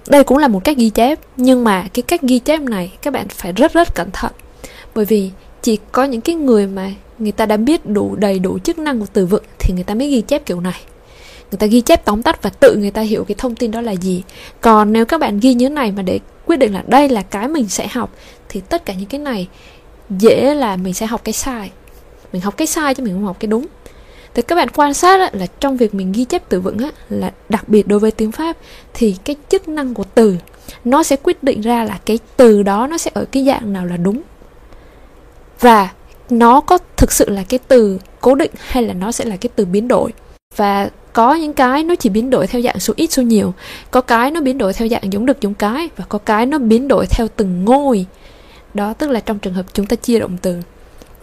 Đây 0.07 0.23
cũng 0.23 0.37
là 0.37 0.47
một 0.47 0.63
cách 0.63 0.77
ghi 0.77 0.89
chép 0.89 1.19
nhưng 1.37 1.63
mà 1.63 1.85
cái 1.93 2.03
cách 2.03 2.21
ghi 2.21 2.39
chép 2.39 2.61
này 2.61 2.91
các 3.01 3.13
bạn 3.13 3.27
phải 3.27 3.51
rất 3.51 3.73
rất 3.73 3.95
cẩn 3.95 4.11
thận. 4.11 4.31
Bởi 4.95 5.05
vì 5.05 5.31
chỉ 5.61 5.77
có 5.91 6.03
những 6.03 6.21
cái 6.21 6.35
người 6.35 6.67
mà 6.67 6.91
người 7.19 7.31
ta 7.31 7.45
đã 7.45 7.57
biết 7.57 7.85
đủ 7.85 8.15
đầy 8.15 8.39
đủ 8.39 8.59
chức 8.59 8.77
năng 8.79 8.99
của 8.99 9.05
từ 9.13 9.25
vựng 9.25 9.43
thì 9.59 9.73
người 9.73 9.83
ta 9.83 9.93
mới 9.93 10.09
ghi 10.09 10.21
chép 10.21 10.45
kiểu 10.45 10.61
này. 10.61 10.81
Người 11.51 11.57
ta 11.57 11.67
ghi 11.67 11.81
chép 11.81 12.05
tóm 12.05 12.21
tắt 12.21 12.43
và 12.43 12.49
tự 12.49 12.75
người 12.75 12.91
ta 12.91 13.01
hiểu 13.01 13.23
cái 13.23 13.35
thông 13.38 13.55
tin 13.55 13.71
đó 13.71 13.81
là 13.81 13.91
gì. 13.91 14.23
Còn 14.61 14.93
nếu 14.93 15.05
các 15.05 15.19
bạn 15.19 15.39
ghi 15.39 15.53
như 15.53 15.69
thế 15.69 15.75
này 15.75 15.91
mà 15.91 16.01
để 16.01 16.19
quyết 16.45 16.57
định 16.57 16.73
là 16.73 16.83
đây 16.88 17.09
là 17.09 17.21
cái 17.21 17.47
mình 17.47 17.69
sẽ 17.69 17.88
học 17.88 18.15
thì 18.49 18.61
tất 18.69 18.85
cả 18.85 18.93
những 18.93 19.09
cái 19.09 19.19
này 19.19 19.47
dễ 20.09 20.53
là 20.53 20.75
mình 20.75 20.93
sẽ 20.93 21.05
học 21.05 21.21
cái 21.23 21.33
sai. 21.33 21.71
Mình 22.33 22.41
học 22.41 22.57
cái 22.57 22.67
sai 22.67 22.95
chứ 22.95 23.03
mình 23.03 23.13
không 23.13 23.25
học 23.25 23.38
cái 23.39 23.47
đúng. 23.47 23.65
Thì 24.33 24.41
các 24.41 24.55
bạn 24.55 24.69
quan 24.69 24.93
sát 24.93 25.35
là 25.35 25.45
trong 25.59 25.77
việc 25.77 25.93
mình 25.93 26.11
ghi 26.11 26.25
chép 26.25 26.49
từ 26.49 26.61
vựng 26.61 26.77
á, 26.77 26.89
là 27.09 27.31
đặc 27.49 27.69
biệt 27.69 27.88
đối 27.88 27.99
với 27.99 28.11
tiếng 28.11 28.31
Pháp 28.31 28.57
thì 28.93 29.15
cái 29.25 29.35
chức 29.49 29.67
năng 29.67 29.93
của 29.93 30.03
từ 30.15 30.35
nó 30.85 31.03
sẽ 31.03 31.15
quyết 31.15 31.43
định 31.43 31.61
ra 31.61 31.83
là 31.83 31.99
cái 32.05 32.19
từ 32.38 32.63
đó 32.63 32.88
nó 32.88 32.97
sẽ 32.97 33.11
ở 33.13 33.25
cái 33.25 33.45
dạng 33.45 33.73
nào 33.73 33.85
là 33.85 33.97
đúng. 33.97 34.21
Và 35.59 35.89
nó 36.29 36.62
có 36.62 36.77
thực 36.98 37.12
sự 37.12 37.29
là 37.29 37.43
cái 37.50 37.59
từ 37.67 38.00
cố 38.21 38.36
định 38.36 38.51
hay 38.57 38.83
là 38.83 38.93
nó 38.93 39.12
sẽ 39.12 39.25
là 39.25 39.38
cái 39.38 39.50
từ 39.55 39.65
biến 39.65 39.88
đổi? 39.88 40.13
Và 40.55 40.89
có 41.13 41.36
những 41.36 41.53
cái 41.53 41.83
nó 41.83 41.95
chỉ 41.95 42.09
biến 42.09 42.29
đổi 42.29 42.48
theo 42.48 42.62
dạng 42.62 42.79
số 42.79 42.93
ít, 42.98 43.12
số 43.12 43.21
nhiều. 43.21 43.53
Có 43.91 44.01
cái 44.01 44.31
nó 44.31 44.41
biến 44.41 44.57
đổi 44.57 44.74
theo 44.74 44.88
dạng 44.88 45.13
giống 45.13 45.25
được, 45.25 45.41
giống 45.41 45.53
cái. 45.53 45.89
Và 45.98 46.05
có 46.09 46.17
cái 46.17 46.45
nó 46.45 46.57
biến 46.57 46.88
đổi 46.88 47.05
theo 47.09 47.27
từng 47.36 47.65
ngôi. 47.65 48.05
Đó, 48.74 48.93
tức 48.93 49.09
là 49.09 49.19
trong 49.19 49.39
trường 49.39 49.53
hợp 49.53 49.65
chúng 49.74 49.86
ta 49.86 49.95
chia 49.95 50.19
động 50.19 50.38
từ. 50.41 50.62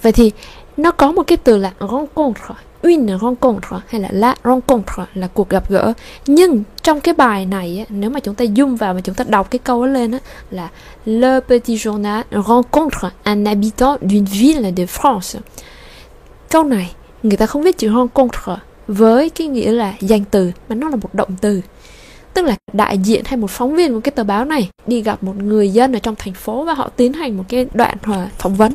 Vậy 0.02 0.12
thì 0.12 0.32
nó 0.76 0.90
có 0.90 1.12
một 1.12 1.22
cái 1.22 1.36
từ 1.36 1.58
là 1.58 1.72
rencontre 1.80 2.54
une 2.82 3.18
rencontre 3.18 3.76
hay 3.86 4.00
là 4.00 4.08
la 4.12 4.34
rencontre 4.44 5.04
là 5.14 5.28
cuộc 5.34 5.48
gặp 5.48 5.70
gỡ. 5.70 5.92
Nhưng 6.26 6.62
trong 6.82 7.00
cái 7.00 7.14
bài 7.14 7.46
này 7.46 7.86
nếu 7.88 8.10
mà 8.10 8.20
chúng 8.20 8.34
ta 8.34 8.44
zoom 8.44 8.76
vào 8.76 8.94
và 8.94 9.00
chúng 9.00 9.14
ta 9.14 9.24
đọc 9.28 9.50
cái 9.50 9.58
câu 9.58 9.86
đó 9.86 9.92
lên 9.92 10.10
á, 10.12 10.18
là 10.50 10.68
le 11.04 11.40
petit 11.40 11.86
journal 11.86 12.22
rencontre 12.30 13.08
un 13.24 13.44
habitant 13.44 13.98
d'une 14.00 14.24
ville 14.24 14.72
de 14.76 14.84
France. 14.84 15.38
Câu 16.50 16.64
này 16.64 16.94
người 17.22 17.36
ta 17.36 17.46
không 17.46 17.62
viết 17.62 17.78
chữ 17.78 17.88
rencontre 17.88 18.56
với 18.88 19.30
cái 19.30 19.46
nghĩa 19.46 19.72
là 19.72 19.94
danh 20.00 20.24
từ 20.24 20.52
mà 20.68 20.74
nó 20.74 20.88
là 20.88 20.96
một 20.96 21.14
động 21.14 21.30
từ. 21.40 21.60
Tức 22.34 22.44
là 22.44 22.56
đại 22.72 22.98
diện 22.98 23.22
hay 23.24 23.36
một 23.36 23.50
phóng 23.50 23.76
viên 23.76 23.92
của 23.94 24.00
cái 24.00 24.12
tờ 24.12 24.24
báo 24.24 24.44
này 24.44 24.70
đi 24.86 25.02
gặp 25.02 25.22
một 25.22 25.36
người 25.36 25.70
dân 25.70 25.92
ở 25.92 25.98
trong 25.98 26.14
thành 26.18 26.34
phố 26.34 26.64
và 26.64 26.74
họ 26.74 26.90
tiến 26.96 27.12
hành 27.12 27.36
một 27.36 27.44
cái 27.48 27.66
đoạn 27.74 27.96
ờ, 28.02 28.28
phỏng 28.38 28.54
vấn 28.54 28.72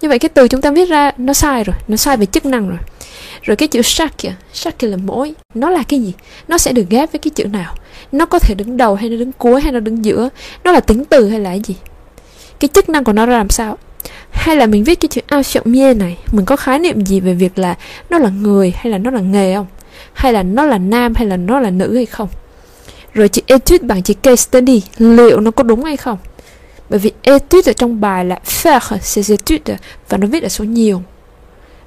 như 0.00 0.08
vậy 0.08 0.18
cái 0.18 0.28
từ 0.28 0.48
chúng 0.48 0.60
ta 0.60 0.70
viết 0.70 0.88
ra 0.88 1.10
nó 1.16 1.32
sai 1.32 1.64
rồi, 1.64 1.76
nó 1.88 1.96
sai 1.96 2.16
về 2.16 2.26
chức 2.26 2.46
năng 2.46 2.68
rồi. 2.68 2.78
Rồi 3.42 3.56
cái 3.56 3.68
chữ 3.68 3.80
chaque 3.82 4.32
chaque 4.52 4.88
là 4.88 4.96
mỗi. 4.96 5.34
Nó 5.54 5.70
là 5.70 5.82
cái 5.82 6.00
gì? 6.00 6.12
Nó 6.48 6.58
sẽ 6.58 6.72
được 6.72 6.84
ghép 6.90 7.12
với 7.12 7.18
cái 7.18 7.30
chữ 7.30 7.44
nào? 7.44 7.74
Nó 8.12 8.26
có 8.26 8.38
thể 8.38 8.54
đứng 8.54 8.76
đầu 8.76 8.94
hay 8.94 9.08
nó 9.08 9.16
đứng 9.16 9.32
cuối 9.32 9.60
hay 9.60 9.72
nó 9.72 9.80
đứng 9.80 10.04
giữa? 10.04 10.28
Nó 10.64 10.72
là 10.72 10.80
tính 10.80 11.04
từ 11.04 11.28
hay 11.28 11.40
là 11.40 11.50
cái 11.50 11.60
gì? 11.64 11.76
Cái 12.60 12.68
chức 12.68 12.88
năng 12.88 13.04
của 13.04 13.12
nó 13.12 13.26
ra 13.26 13.36
làm 13.36 13.50
sao? 13.50 13.78
Hay 14.30 14.56
là 14.56 14.66
mình 14.66 14.84
viết 14.84 15.00
cái 15.00 15.08
chữ 15.08 15.20
ao 15.26 15.42
mie 15.64 15.94
này, 15.94 16.16
mình 16.32 16.44
có 16.44 16.56
khái 16.56 16.78
niệm 16.78 17.06
gì 17.06 17.20
về 17.20 17.34
việc 17.34 17.58
là 17.58 17.74
nó 18.10 18.18
là 18.18 18.28
người 18.28 18.72
hay 18.76 18.92
là 18.92 18.98
nó 18.98 19.10
là 19.10 19.20
nghề 19.20 19.54
không? 19.54 19.66
Hay 20.12 20.32
là 20.32 20.42
nó 20.42 20.64
là 20.64 20.78
nam 20.78 21.14
hay 21.14 21.26
là 21.26 21.36
nó 21.36 21.60
là 21.60 21.70
nữ 21.70 21.94
hay 21.94 22.06
không? 22.06 22.28
Rồi 23.14 23.28
chữ 23.28 23.42
etude 23.46 23.86
bằng 23.86 24.02
chữ 24.02 24.14
case 24.14 24.36
study, 24.36 24.82
liệu 24.98 25.40
nó 25.40 25.50
có 25.50 25.62
đúng 25.62 25.84
hay 25.84 25.96
không? 25.96 26.18
Bởi 26.90 26.98
vì 26.98 27.12
etude 27.22 27.70
ở 27.70 27.72
trong 27.72 28.00
bài 28.00 28.24
là 28.24 28.38
faire 28.44 28.98
ses 28.98 29.30
études 29.30 29.78
và 30.08 30.18
nó 30.18 30.26
viết 30.26 30.42
ở 30.42 30.48
số 30.48 30.64
nhiều 30.64 31.02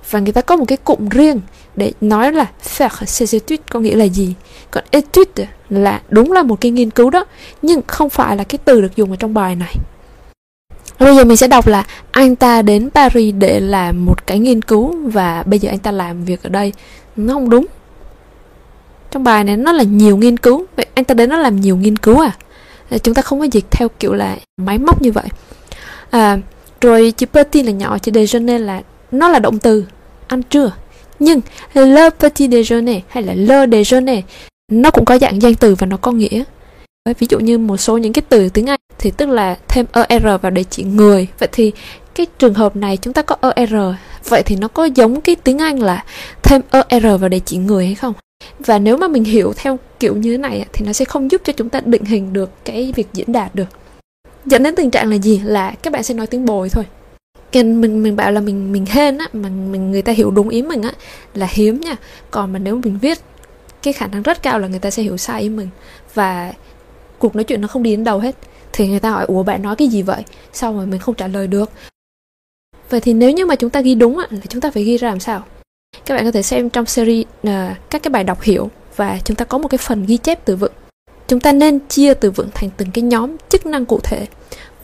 và 0.10 0.20
người 0.20 0.34
ta 0.34 0.42
có 0.42 0.56
một 0.56 0.66
cái 0.68 0.78
cụm 0.78 1.10
riêng 1.10 1.42
để 1.76 1.92
nói 2.02 2.32
là 2.32 2.52
faire 2.64 3.06
ses 3.06 3.36
études 3.36 3.66
có 3.70 3.80
nghĩa 3.80 3.96
là 3.96 4.06
gì 4.06 4.34
còn 4.72 4.84
etude 4.92 5.48
là 5.70 6.02
đúng 6.10 6.32
là 6.32 6.44
một 6.44 6.62
cái 6.62 6.72
nghiên 6.72 6.90
cứu 6.90 7.10
đó, 7.10 7.26
nhưng 7.62 7.82
không 7.88 8.10
phải 8.10 8.38
là 8.38 8.44
cái 8.44 8.60
từ 8.66 8.82
được 8.82 8.96
dùng 8.96 9.12
ở 9.12 9.16
trong 9.16 9.34
bài 9.34 9.56
này 9.56 9.76
Bây 11.00 11.16
giờ 11.16 11.26
mình 11.26 11.38
sẽ 11.38 11.48
đọc 11.48 11.68
là 11.68 11.86
anh 12.12 12.36
ta 12.36 12.62
đến 12.62 12.90
Paris 12.90 13.36
để 13.38 13.60
làm 13.60 14.06
một 14.06 14.28
cái 14.28 14.40
nghiên 14.40 14.62
cứu, 14.62 14.96
và 15.10 15.44
bây 15.46 15.60
giờ 15.60 15.70
anh 15.70 15.80
ta 15.80 15.92
làm 15.92 16.26
việc 16.26 16.44
ở 16.44 16.50
đây. 16.50 16.74
Nó 17.16 17.34
không 17.34 17.50
đúng. 17.50 17.66
Trong 19.12 19.24
bài 19.24 19.44
này 19.44 19.58
nó 19.58 19.72
là 19.72 19.84
nhiều 19.84 20.18
nghiên 20.18 20.38
cứu. 20.38 20.66
Vậy 20.76 20.86
anh 20.94 21.06
ta 21.06 21.14
đến 21.14 21.30
nó 21.30 21.38
làm 21.38 21.62
nhiều 21.62 21.78
nghiên 21.78 21.98
cứu 21.98 22.20
à? 22.20 22.32
Chúng 23.00 23.14
ta 23.14 23.22
không 23.22 23.40
có 23.40 23.46
dịch 23.52 23.66
theo 23.72 23.90
kiểu 24.00 24.14
là 24.14 24.38
máy 24.58 24.78
móc 24.78 25.02
như 25.02 25.12
vậy. 25.12 25.26
À, 26.10 26.38
rồi 26.82 27.14
chữ 27.18 27.26
petit 27.26 27.66
là 27.66 27.72
nhỏ, 27.72 27.98
chữ 27.98 28.12
déjeuner 28.12 28.60
là 28.60 28.82
nó 29.12 29.30
là 29.30 29.40
động 29.40 29.60
từ 29.60 29.86
ăn 30.28 30.44
trưa. 30.44 30.72
Nhưng 31.20 31.42
le 31.74 32.10
petit 32.10 32.52
déjeuner 32.52 33.00
hay 33.08 33.24
là 33.24 33.34
le 33.34 33.66
déjeuner 33.66 34.22
nó 34.72 34.92
cũng 34.92 35.06
có 35.06 35.18
dạng 35.18 35.42
danh 35.42 35.56
từ 35.56 35.76
và 35.76 35.88
nó 35.88 35.98
có 35.98 36.12
nghĩa 36.12 36.44
ví 37.20 37.28
dụ 37.30 37.40
như 37.40 37.58
một 37.58 37.78
số 37.78 37.98
những 37.98 38.14
cái 38.14 38.22
từ 38.30 38.50
tiếng 38.50 38.70
Anh 38.70 38.80
thì 39.00 39.12
tức 39.12 39.30
là 39.30 39.58
thêm 39.68 39.86
er 40.08 40.24
vào 40.24 40.52
để 40.52 40.64
chỉ 40.70 40.84
người 40.84 41.28
vậy 41.40 41.50
thì 41.52 41.72
cái 42.16 42.26
trường 42.40 42.54
hợp 42.54 42.76
này 42.76 42.98
chúng 42.98 43.14
ta 43.14 43.22
có 43.22 43.54
er 43.56 43.74
vậy 44.30 44.44
thì 44.44 44.56
nó 44.56 44.68
có 44.68 44.86
giống 44.86 45.22
cái 45.22 45.36
tiếng 45.36 45.58
Anh 45.58 45.80
là 45.80 46.04
thêm 46.44 46.62
er 46.88 47.04
vào 47.04 47.30
để 47.30 47.40
chỉ 47.40 47.58
người 47.58 47.86
hay 47.86 47.96
không 47.96 48.14
và 48.60 48.80
nếu 48.80 48.98
mà 48.98 49.08
mình 49.08 49.24
hiểu 49.24 49.54
theo 49.56 49.80
kiểu 50.00 50.16
như 50.16 50.32
thế 50.32 50.38
này 50.38 50.66
thì 50.74 50.86
nó 50.86 50.94
sẽ 50.94 51.06
không 51.06 51.32
giúp 51.32 51.42
cho 51.46 51.54
chúng 51.54 51.70
ta 51.70 51.82
định 51.86 52.06
hình 52.06 52.34
được 52.34 52.50
cái 52.66 52.94
việc 52.96 53.08
diễn 53.14 53.32
đạt 53.32 53.56
được. 53.56 53.68
Dẫn 54.46 54.64
đến 54.64 54.76
tình 54.76 54.92
trạng 54.92 55.10
là 55.10 55.16
gì? 55.16 55.42
Là 55.44 55.72
các 55.72 55.94
bạn 55.94 56.04
sẽ 56.04 56.14
nói 56.14 56.28
tiếng 56.28 56.46
bồi 56.46 56.70
thôi. 56.70 56.86
Cái 57.52 57.64
mình 57.64 58.04
mình 58.04 58.16
bảo 58.16 58.32
là 58.32 58.42
mình 58.42 58.72
mình 58.72 58.86
hên 58.86 59.18
á, 59.18 59.28
mà 59.34 59.50
mình, 59.50 59.92
người 59.92 60.02
ta 60.02 60.12
hiểu 60.12 60.32
đúng 60.32 60.50
ý 60.50 60.62
mình 60.62 60.82
á, 60.82 60.94
là 61.34 61.48
hiếm 61.52 61.82
nha. 61.82 61.96
Còn 62.32 62.54
mà 62.54 62.60
nếu 62.60 62.82
mình 62.84 63.00
viết 63.02 63.18
cái 63.84 63.94
khả 63.94 64.08
năng 64.08 64.22
rất 64.22 64.44
cao 64.44 64.60
là 64.60 64.68
người 64.68 64.80
ta 64.80 64.90
sẽ 64.90 65.04
hiểu 65.04 65.18
sai 65.18 65.42
ý 65.42 65.50
mình. 65.50 65.70
Và 66.14 66.54
cuộc 67.20 67.36
nói 67.36 67.44
chuyện 67.44 67.62
nó 67.62 67.68
không 67.68 67.84
đi 67.84 67.92
đến 67.92 68.04
đâu 68.04 68.20
hết. 68.20 68.36
Thì 68.74 68.88
người 68.88 69.00
ta 69.00 69.10
hỏi, 69.10 69.26
ủa, 69.26 69.44
bạn 69.44 69.62
nói 69.62 69.76
cái 69.76 69.88
gì 69.88 70.02
vậy? 70.02 70.24
Sao 70.54 70.74
mà 70.74 70.86
mình 70.86 71.00
không 71.00 71.16
trả 71.16 71.28
lời 71.28 71.48
được. 71.48 71.72
Vậy 72.90 73.02
thì 73.02 73.14
nếu 73.14 73.32
như 73.32 73.46
mà 73.46 73.56
chúng 73.56 73.70
ta 73.70 73.82
ghi 73.82 73.96
đúng 73.96 74.18
là 74.18 74.28
chúng 74.50 74.62
ta 74.62 74.72
phải 74.72 74.84
ghi 74.84 74.98
ra 74.98 75.10
làm 75.10 75.20
sao? 75.20 75.44
Các 76.06 76.16
bạn 76.16 76.26
có 76.26 76.32
thể 76.32 76.42
xem 76.42 76.70
trong 76.70 76.86
series 76.86 77.26
uh, 77.48 77.52
các 77.90 78.04
cái 78.04 78.10
bài 78.10 78.24
đọc 78.24 78.42
hiểu 78.42 78.70
và 78.96 79.20
chúng 79.26 79.38
ta 79.38 79.46
có 79.46 79.58
một 79.58 79.68
cái 79.68 79.78
phần 79.78 80.06
ghi 80.06 80.18
chép 80.18 80.46
từ 80.46 80.56
vựng. 80.56 80.72
Chúng 81.28 81.40
ta 81.40 81.52
nên 81.52 81.80
chia 81.80 82.14
từ 82.14 82.32
vựng 82.32 82.50
thành 82.54 82.70
từng 82.78 82.92
cái 82.94 83.02
nhóm 83.02 83.36
chức 83.50 83.66
năng 83.66 83.86
cụ 83.86 84.00
thể. 84.04 84.28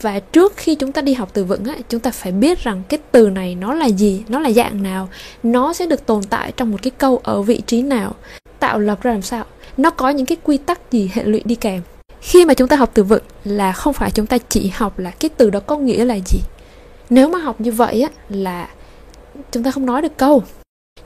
Và 0.00 0.20
trước 0.20 0.52
khi 0.56 0.74
chúng 0.74 0.92
ta 0.92 1.02
đi 1.02 1.14
học 1.14 1.30
từ 1.32 1.44
vựng 1.44 1.64
á 1.64 1.76
chúng 1.88 2.00
ta 2.00 2.10
phải 2.10 2.32
biết 2.32 2.64
rằng 2.64 2.82
cái 2.88 3.00
từ 3.12 3.30
này 3.30 3.54
nó 3.54 3.74
là 3.74 3.86
gì 3.86 4.22
nó 4.28 4.38
là 4.40 4.50
dạng 4.50 4.82
nào. 4.82 5.08
Nó 5.42 5.72
sẽ 5.72 5.86
được 5.86 6.06
tồn 6.06 6.22
tại 6.22 6.52
trong 6.56 6.70
một 6.70 6.78
cái 6.82 6.90
câu 6.90 7.20
ở 7.22 7.42
vị 7.42 7.62
trí 7.66 7.82
nào. 7.82 8.14
Tạo 8.58 8.78
lập 8.78 9.02
ra 9.02 9.12
làm 9.12 9.22
sao? 9.22 9.44
Nó 9.76 9.90
có 9.90 10.10
những 10.10 10.26
cái 10.26 10.38
quy 10.42 10.56
tắc 10.56 10.92
gì 10.92 11.10
hệ 11.14 11.24
lụy 11.24 11.42
đi 11.44 11.54
kèm? 11.54 11.82
Khi 12.20 12.44
mà 12.44 12.54
chúng 12.54 12.68
ta 12.68 12.76
học 12.76 12.90
từ 12.94 13.04
vựng 13.04 13.22
là 13.44 13.72
không 13.72 13.94
phải 13.94 14.10
chúng 14.10 14.26
ta 14.26 14.38
chỉ 14.48 14.68
học 14.74 14.98
là 14.98 15.10
cái 15.10 15.28
từ 15.36 15.50
đó 15.50 15.60
có 15.60 15.76
nghĩa 15.76 16.04
là 16.04 16.18
gì. 16.26 16.38
Nếu 17.10 17.28
mà 17.28 17.38
học 17.38 17.60
như 17.60 17.72
vậy 17.72 18.02
á 18.02 18.08
là 18.28 18.68
chúng 19.52 19.62
ta 19.62 19.70
không 19.70 19.86
nói 19.86 20.02
được 20.02 20.16
câu 20.16 20.42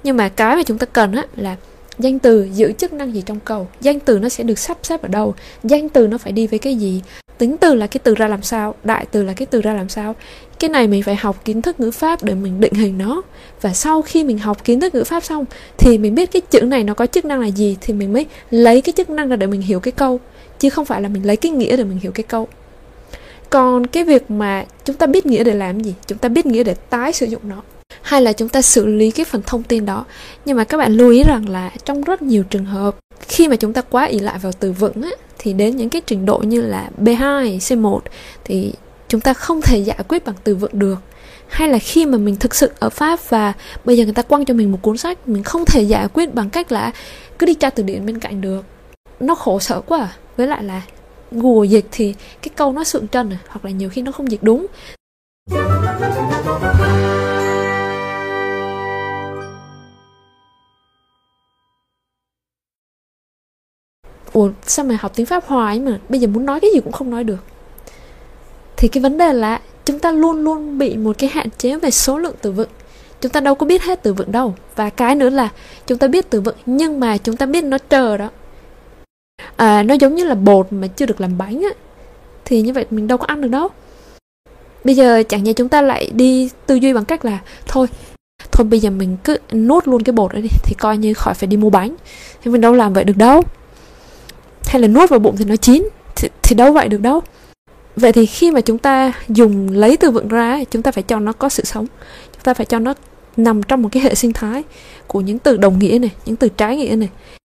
nhưng 0.05 0.17
mà 0.17 0.29
cái 0.29 0.57
mà 0.57 0.63
chúng 0.63 0.79
ta 0.79 0.87
cần 0.87 1.13
á, 1.13 1.27
là 1.37 1.57
danh 1.99 2.19
từ 2.19 2.49
giữ 2.55 2.73
chức 2.73 2.93
năng 2.93 3.15
gì 3.15 3.23
trong 3.27 3.41
câu 3.41 3.69
danh 3.81 4.01
từ 4.01 4.19
nó 4.19 4.29
sẽ 4.29 4.45
được 4.45 4.59
sắp 4.59 4.79
xếp 4.83 5.03
ở 5.03 5.09
đâu? 5.09 5.35
Danh 5.63 5.89
từ 5.89 6.07
nó 6.07 6.19
phải 6.19 6.33
đi 6.33 6.47
với 6.47 6.59
cái 6.59 6.75
gì? 6.75 7.03
Tính 7.39 7.57
từ 7.57 7.75
là 7.75 7.87
cái 7.87 8.01
từ 8.05 8.15
ra 8.15 8.29
làm 8.29 8.43
sao? 8.43 8.75
Đại 8.85 9.07
từ 9.11 9.23
là 9.23 9.33
cái 9.33 9.47
từ 9.47 9.61
ra 9.61 9.75
làm 9.75 9.89
sao? 9.89 10.15
Cái 10.59 10.71
này 10.71 10.89
mình 10.89 11.03
phải 11.03 11.17
học 11.17 11.45
kiến 11.45 11.63
thức 11.63 11.81
ngữ 11.81 11.91
pháp 11.91 12.23
để 12.23 12.35
mình 12.35 12.61
định 12.61 12.75
hình 12.75 12.99
nó. 12.99 13.23
Và 13.61 13.75
sau 13.75 14.03
khi 14.03 14.25
mình 14.25 14.39
học 14.39 14.65
kiến 14.65 14.81
thức 14.81 14.95
ngữ 14.95 15.05
pháp 15.05 15.25
xong, 15.25 15.45
thì 15.79 15.99
mình 15.99 16.15
biết 16.15 16.33
cái 16.33 16.43
chữ 16.51 16.61
này 16.61 16.85
nó 16.85 16.95
có 16.95 17.07
chức 17.07 17.25
năng 17.25 17.41
là 17.41 17.47
gì, 17.47 17.77
thì 17.81 17.95
mình 17.95 18.13
mới 18.13 18.27
lấy 18.51 18.81
cái 18.81 18.93
chức 18.97 19.11
năng 19.11 19.29
ra 19.29 19.37
để 19.37 19.47
mình 19.47 19.63
hiểu 19.63 19.81
cái 19.81 19.93
câu. 19.93 20.21
Chứ 20.59 20.71
không 20.71 20.85
phải 20.85 21.03
là 21.03 21.09
mình 21.09 21.27
lấy 21.27 21.37
cái 21.37 21.53
nghĩa 21.53 21.77
để 21.77 21.85
mình 21.85 21.99
hiểu 22.03 22.13
cái 22.13 22.25
câu. 22.25 22.49
Còn 23.51 23.87
cái 23.87 24.05
việc 24.05 24.31
mà 24.31 24.65
chúng 24.85 24.97
ta 24.97 25.07
biết 25.07 25.27
nghĩa 25.27 25.45
để 25.45 25.55
làm 25.55 25.81
gì? 25.81 25.95
Chúng 26.07 26.19
ta 26.19 26.29
biết 26.29 26.47
nghĩa 26.47 26.65
để 26.65 26.75
tái 26.75 27.13
sử 27.13 27.27
dụng 27.27 27.43
nó 27.49 27.63
hay 28.03 28.23
là 28.23 28.33
chúng 28.33 28.49
ta 28.49 28.63
xử 28.63 28.87
lý 28.87 29.11
cái 29.11 29.25
phần 29.25 29.43
thông 29.47 29.63
tin 29.63 29.87
đó. 29.87 30.05
Nhưng 30.45 30.57
mà 30.57 30.65
các 30.65 30.79
bạn 30.79 30.93
lưu 30.93 31.11
ý 31.11 31.25
rằng 31.25 31.49
là 31.49 31.71
trong 31.85 32.01
rất 32.01 32.23
nhiều 32.23 32.43
trường 32.43 32.65
hợp 32.65 32.97
khi 33.29 33.49
mà 33.49 33.57
chúng 33.57 33.73
ta 33.73 33.81
quá 33.81 34.05
ỷ 34.05 34.19
lại 34.19 34.39
vào 34.39 34.53
từ 34.53 34.73
vựng 34.73 35.03
á, 35.03 35.11
thì 35.39 35.53
đến 35.53 35.77
những 35.77 35.91
cái 35.91 36.03
trình 36.07 36.27
độ 36.27 36.39
như 36.39 36.63
là 36.63 36.91
B2, 37.03 37.59
C1 37.59 38.01
thì 38.45 38.73
chúng 39.09 39.21
ta 39.21 39.35
không 39.35 39.63
thể 39.63 39.79
giải 39.79 39.99
quyết 40.09 40.25
bằng 40.25 40.35
từ 40.45 40.55
vựng 40.55 40.79
được. 40.79 40.99
Hay 41.49 41.69
là 41.69 41.79
khi 41.79 42.07
mà 42.07 42.19
mình 42.19 42.37
thực 42.37 42.55
sự 42.55 42.71
ở 42.79 42.91
Pháp 42.91 43.19
và 43.29 43.53
bây 43.85 43.97
giờ 43.97 44.05
người 44.05 44.15
ta 44.15 44.23
quăng 44.23 44.45
cho 44.45 44.55
mình 44.55 44.73
một 44.73 44.79
cuốn 44.83 44.97
sách 44.97 45.29
mình 45.29 45.43
không 45.43 45.65
thể 45.65 45.83
giải 45.83 46.09
quyết 46.09 46.35
bằng 46.35 46.51
cách 46.51 46.73
là 46.73 46.93
cứ 47.39 47.47
đi 47.47 47.55
tra 47.55 47.71
từ 47.71 47.83
điển 47.83 48.07
bên 48.07 48.19
cạnh 48.19 48.41
được. 48.41 48.65
Nó 49.21 49.35
khổ 49.35 49.59
sở 49.59 49.81
quá 49.81 49.99
à. 49.99 50.13
với 50.37 50.47
lại 50.47 50.65
là 50.65 50.83
Google 51.31 51.69
dịch 51.69 51.87
thì 51.93 52.15
cái 52.43 52.51
câu 52.57 52.73
nó 52.73 52.85
sượng 52.85 53.07
trần 53.07 53.31
à, 53.31 53.39
hoặc 53.49 53.65
là 53.65 53.71
nhiều 53.71 53.91
khi 53.91 54.03
nó 54.03 54.13
không 54.13 54.31
dịch 54.31 54.43
đúng. 54.43 54.67
Ủa 64.35 64.51
sao 64.67 64.85
mày 64.85 64.97
học 64.97 65.13
tiếng 65.15 65.27
pháp 65.27 65.45
hoài 65.47 65.81
mà? 65.81 65.99
Bây 66.09 66.21
giờ 66.21 66.29
muốn 66.29 66.47
nói 66.47 66.61
cái 66.61 66.71
gì 66.75 66.81
cũng 66.81 66.93
không 66.93 67.11
nói 67.11 67.25
được. 67.25 67.45
Thì 68.77 68.89
cái 68.89 69.03
vấn 69.03 69.19
đề 69.19 69.33
là 69.33 69.61
chúng 69.85 69.99
ta 69.99 70.11
luôn 70.11 70.45
luôn 70.45 70.79
bị 70.79 70.97
một 70.97 71.19
cái 71.19 71.31
hạn 71.33 71.49
chế 71.59 71.77
về 71.77 71.91
số 71.91 72.19
lượng 72.19 72.35
từ 72.43 72.53
vựng. 72.53 72.69
Chúng 73.21 73.33
ta 73.33 73.41
đâu 73.41 73.55
có 73.55 73.67
biết 73.67 73.83
hết 73.83 74.03
từ 74.03 74.13
vựng 74.13 74.33
đâu. 74.33 74.55
Và 74.77 74.91
cái 74.91 75.15
nữa 75.15 75.29
là 75.29 75.49
chúng 75.87 75.99
ta 75.99 76.09
biết 76.09 76.31
từ 76.31 76.41
vựng 76.41 76.57
nhưng 76.67 77.01
mà 77.01 77.17
chúng 77.17 77.37
ta 77.37 77.47
biết 77.47 77.65
nó 77.65 77.79
chờ 77.79 78.17
đó. 78.17 78.31
À, 79.57 79.83
nó 79.83 79.95
giống 79.95 80.15
như 80.15 80.25
là 80.25 80.35
bột 80.35 80.67
mà 80.71 80.87
chưa 80.87 81.07
được 81.07 81.21
làm 81.21 81.39
bánh 81.39 81.63
á. 81.63 81.71
Thì 82.45 82.63
như 82.63 82.73
vậy 82.73 82.87
mình 82.91 83.09
đâu 83.09 83.19
có 83.19 83.27
ăn 83.27 83.41
được 83.41 83.49
đâu. 83.49 83.69
Bây 84.85 84.95
giờ 84.95 85.23
chẳng 85.29 85.45
nhẽ 85.45 85.53
chúng 85.53 85.69
ta 85.69 85.83
lại 85.83 86.11
đi 86.15 86.51
tư 86.67 86.75
duy 86.75 86.93
bằng 86.93 87.05
cách 87.05 87.25
là 87.25 87.39
thôi 87.67 87.87
thôi 88.53 88.67
bây 88.67 88.81
giờ 88.81 88.91
mình 88.91 89.17
cứ 89.25 89.39
nuốt 89.53 89.89
luôn 89.89 90.03
cái 90.03 90.13
bột 90.13 90.33
ấy 90.33 90.43
đi 90.43 90.49
thì 90.65 90.75
coi 90.75 90.97
như 90.99 91.15
khỏi 91.15 91.35
phải 91.35 91.47
đi 91.47 91.57
mua 91.57 91.71
bánh. 91.71 91.97
Thì 92.43 92.51
mình 92.51 92.61
đâu 92.61 92.73
làm 92.73 92.93
vậy 92.93 93.05
được 93.05 93.17
đâu 93.17 93.43
hay 94.75 94.81
là 94.81 94.89
nuốt 94.89 95.11
vào 95.11 95.19
bụng 95.19 95.37
thì 95.37 95.45
nó 95.45 95.57
chín 95.57 95.89
thì, 96.17 96.29
thì 96.43 96.57
đâu 96.57 96.73
vậy 96.73 96.89
được 96.89 97.01
đâu. 97.01 97.21
Vậy 97.97 98.13
thì 98.13 98.27
khi 98.27 98.51
mà 98.51 98.61
chúng 98.61 98.79
ta 98.79 99.13
dùng 99.29 99.71
lấy 99.71 99.97
từ 99.97 100.11
vựng 100.11 100.29
ra 100.29 100.65
chúng 100.71 100.83
ta 100.83 100.93
phải 100.93 101.03
cho 101.03 101.19
nó 101.19 101.33
có 101.33 101.49
sự 101.49 101.65
sống. 101.65 101.87
Chúng 102.33 102.43
ta 102.43 102.55
phải 102.55 102.67
cho 102.67 102.79
nó 102.79 102.95
nằm 103.37 103.63
trong 103.63 103.83
một 103.83 103.89
cái 103.93 104.03
hệ 104.03 104.15
sinh 104.15 104.33
thái 104.33 104.63
của 105.07 105.21
những 105.21 105.39
từ 105.39 105.57
đồng 105.57 105.79
nghĩa 105.79 105.99
này 105.99 106.11
những 106.27 106.37
từ 106.37 106.49
trái 106.49 106.77
nghĩa 106.77 106.97
này. 106.97 107.09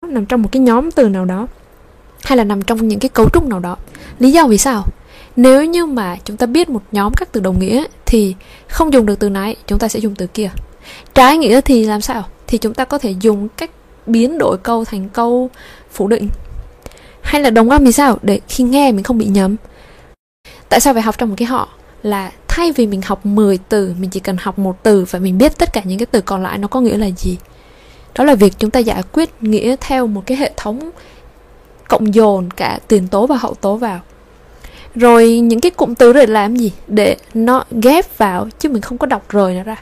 Nằm 0.08 0.26
trong 0.26 0.42
một 0.42 0.48
cái 0.52 0.60
nhóm 0.60 0.90
từ 0.90 1.08
nào 1.08 1.24
đó 1.24 1.46
hay 2.24 2.38
là 2.38 2.44
nằm 2.44 2.62
trong 2.62 2.88
những 2.88 2.98
cái 2.98 3.08
cấu 3.08 3.28
trúc 3.32 3.46
nào 3.46 3.60
đó. 3.60 3.76
Lý 4.18 4.32
do 4.32 4.46
vì 4.46 4.58
sao? 4.58 4.84
Nếu 5.36 5.64
như 5.64 5.86
mà 5.86 6.16
chúng 6.24 6.36
ta 6.36 6.46
biết 6.46 6.70
một 6.70 6.82
nhóm 6.92 7.12
các 7.16 7.32
từ 7.32 7.40
đồng 7.40 7.58
nghĩa 7.58 7.84
thì 8.06 8.34
không 8.68 8.92
dùng 8.92 9.06
được 9.06 9.18
từ 9.18 9.30
này 9.30 9.56
chúng 9.66 9.78
ta 9.78 9.88
sẽ 9.88 9.98
dùng 9.98 10.14
từ 10.14 10.26
kia. 10.26 10.50
Trái 11.14 11.38
nghĩa 11.38 11.60
thì 11.60 11.84
làm 11.84 12.00
sao? 12.00 12.24
Thì 12.46 12.58
chúng 12.58 12.74
ta 12.74 12.84
có 12.84 12.98
thể 12.98 13.14
dùng 13.20 13.48
cách 13.48 13.70
biến 14.06 14.38
đổi 14.38 14.58
câu 14.58 14.84
thành 14.84 15.08
câu 15.08 15.50
phủ 15.90 16.08
định 16.08 16.28
hay 17.22 17.42
là 17.42 17.50
đồng 17.50 17.70
âm 17.70 17.84
thì 17.84 17.92
sao? 17.92 18.18
Để 18.22 18.40
khi 18.48 18.64
nghe 18.64 18.92
mình 18.92 19.02
không 19.02 19.18
bị 19.18 19.26
nhầm. 19.26 19.56
Tại 20.68 20.80
sao 20.80 20.94
phải 20.94 21.02
học 21.02 21.18
trong 21.18 21.28
một 21.28 21.34
cái 21.38 21.46
họ? 21.46 21.68
Là 22.02 22.30
thay 22.48 22.72
vì 22.72 22.86
mình 22.86 23.02
học 23.02 23.26
10 23.26 23.58
từ, 23.68 23.94
mình 23.98 24.10
chỉ 24.10 24.20
cần 24.20 24.36
học 24.40 24.58
một 24.58 24.82
từ 24.82 25.04
và 25.10 25.18
mình 25.18 25.38
biết 25.38 25.58
tất 25.58 25.72
cả 25.72 25.82
những 25.84 25.98
cái 25.98 26.06
từ 26.06 26.20
còn 26.20 26.42
lại 26.42 26.58
nó 26.58 26.68
có 26.68 26.80
nghĩa 26.80 26.96
là 26.96 27.10
gì. 27.10 27.38
Đó 28.14 28.24
là 28.24 28.34
việc 28.34 28.52
chúng 28.58 28.70
ta 28.70 28.80
giải 28.80 29.02
quyết 29.12 29.30
nghĩa 29.40 29.76
theo 29.80 30.06
một 30.06 30.22
cái 30.26 30.36
hệ 30.36 30.52
thống 30.56 30.90
cộng 31.88 32.14
dồn 32.14 32.50
cả 32.50 32.78
tiền 32.88 33.08
tố 33.08 33.26
và 33.26 33.36
hậu 33.36 33.54
tố 33.54 33.76
vào. 33.76 34.00
Rồi 34.94 35.38
những 35.38 35.60
cái 35.60 35.70
cụm 35.70 35.94
từ 35.94 36.12
để 36.12 36.26
làm 36.26 36.56
gì? 36.56 36.72
Để 36.86 37.16
nó 37.34 37.64
ghép 37.70 38.18
vào 38.18 38.48
chứ 38.58 38.68
mình 38.68 38.82
không 38.82 38.98
có 38.98 39.06
đọc 39.06 39.28
rời 39.28 39.54
nó 39.54 39.62
ra 39.62 39.76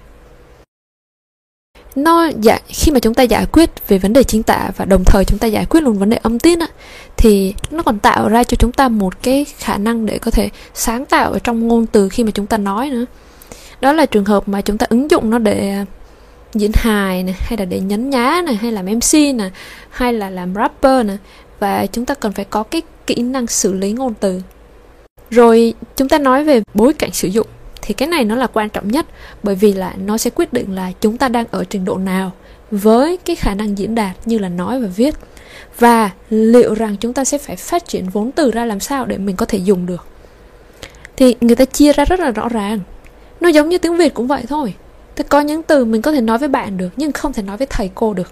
nó 1.96 2.30
giải, 2.40 2.60
khi 2.68 2.92
mà 2.92 3.00
chúng 3.00 3.14
ta 3.14 3.22
giải 3.22 3.46
quyết 3.46 3.88
về 3.88 3.98
vấn 3.98 4.12
đề 4.12 4.22
chính 4.22 4.42
tả 4.42 4.70
và 4.76 4.84
đồng 4.84 5.04
thời 5.06 5.24
chúng 5.24 5.38
ta 5.38 5.46
giải 5.46 5.66
quyết 5.66 5.80
luôn 5.80 5.98
vấn 5.98 6.10
đề 6.10 6.16
âm 6.16 6.38
tiết 6.38 6.60
á, 6.60 6.66
thì 7.16 7.54
nó 7.70 7.82
còn 7.82 7.98
tạo 7.98 8.28
ra 8.28 8.44
cho 8.44 8.54
chúng 8.54 8.72
ta 8.72 8.88
một 8.88 9.22
cái 9.22 9.46
khả 9.58 9.78
năng 9.78 10.06
để 10.06 10.18
có 10.18 10.30
thể 10.30 10.50
sáng 10.74 11.06
tạo 11.06 11.32
ở 11.32 11.38
trong 11.38 11.68
ngôn 11.68 11.86
từ 11.86 12.08
khi 12.08 12.24
mà 12.24 12.30
chúng 12.30 12.46
ta 12.46 12.56
nói 12.56 12.90
nữa. 12.90 13.04
Đó 13.80 13.92
là 13.92 14.06
trường 14.06 14.24
hợp 14.24 14.48
mà 14.48 14.60
chúng 14.60 14.78
ta 14.78 14.86
ứng 14.88 15.10
dụng 15.10 15.30
nó 15.30 15.38
để 15.38 15.70
à, 15.70 15.84
diễn 16.54 16.70
hài 16.74 17.22
này 17.22 17.34
hay 17.38 17.58
là 17.58 17.64
để 17.64 17.80
nhấn 17.80 18.10
nhá 18.10 18.42
này 18.46 18.54
hay 18.54 18.72
làm 18.72 18.86
mc 18.86 19.34
này 19.34 19.50
hay 19.90 20.12
là 20.12 20.30
làm 20.30 20.54
rapper 20.54 21.06
này 21.06 21.18
và 21.58 21.86
chúng 21.86 22.04
ta 22.04 22.14
cần 22.14 22.32
phải 22.32 22.44
có 22.44 22.62
cái 22.62 22.82
kỹ 23.06 23.14
năng 23.14 23.46
xử 23.46 23.72
lý 23.72 23.92
ngôn 23.92 24.14
từ. 24.20 24.40
Rồi 25.30 25.74
chúng 25.96 26.08
ta 26.08 26.18
nói 26.18 26.44
về 26.44 26.62
bối 26.74 26.92
cảnh 26.92 27.12
sử 27.12 27.28
dụng 27.28 27.46
thì 27.82 27.94
cái 27.94 28.08
này 28.08 28.24
nó 28.24 28.34
là 28.34 28.46
quan 28.46 28.68
trọng 28.68 28.88
nhất, 28.88 29.06
bởi 29.42 29.54
vì 29.54 29.72
là 29.72 29.94
nó 30.04 30.18
sẽ 30.18 30.30
quyết 30.30 30.52
định 30.52 30.74
là 30.74 30.92
chúng 31.00 31.16
ta 31.16 31.28
đang 31.28 31.44
ở 31.50 31.64
trình 31.64 31.84
độ 31.84 31.98
nào 31.98 32.32
với 32.70 33.16
cái 33.16 33.36
khả 33.36 33.54
năng 33.54 33.78
diễn 33.78 33.94
đạt 33.94 34.16
như 34.24 34.38
là 34.38 34.48
nói 34.48 34.80
và 34.80 34.88
viết. 34.96 35.14
Và 35.78 36.10
liệu 36.30 36.74
rằng 36.74 36.96
chúng 37.00 37.12
ta 37.12 37.24
sẽ 37.24 37.38
phải 37.38 37.56
phát 37.56 37.88
triển 37.88 38.08
vốn 38.08 38.32
từ 38.32 38.50
ra 38.50 38.64
làm 38.64 38.80
sao 38.80 39.06
để 39.06 39.18
mình 39.18 39.36
có 39.36 39.46
thể 39.46 39.58
dùng 39.58 39.86
được? 39.86 40.06
Thì 41.16 41.36
người 41.40 41.56
ta 41.56 41.64
chia 41.64 41.92
ra 41.92 42.04
rất 42.04 42.20
là 42.20 42.30
rõ 42.30 42.48
ràng. 42.48 42.80
Nó 43.40 43.48
giống 43.48 43.68
như 43.68 43.78
tiếng 43.78 43.96
việt 43.96 44.14
cũng 44.14 44.26
vậy 44.26 44.42
thôi. 44.48 44.74
Thì 45.16 45.24
có 45.28 45.40
những 45.40 45.62
từ 45.62 45.84
mình 45.84 46.02
có 46.02 46.12
thể 46.12 46.20
nói 46.20 46.38
với 46.38 46.48
bạn 46.48 46.76
được, 46.76 46.88
nhưng 46.96 47.12
không 47.12 47.32
thể 47.32 47.42
nói 47.42 47.56
với 47.56 47.66
thầy 47.70 47.90
cô 47.94 48.14
được. 48.14 48.28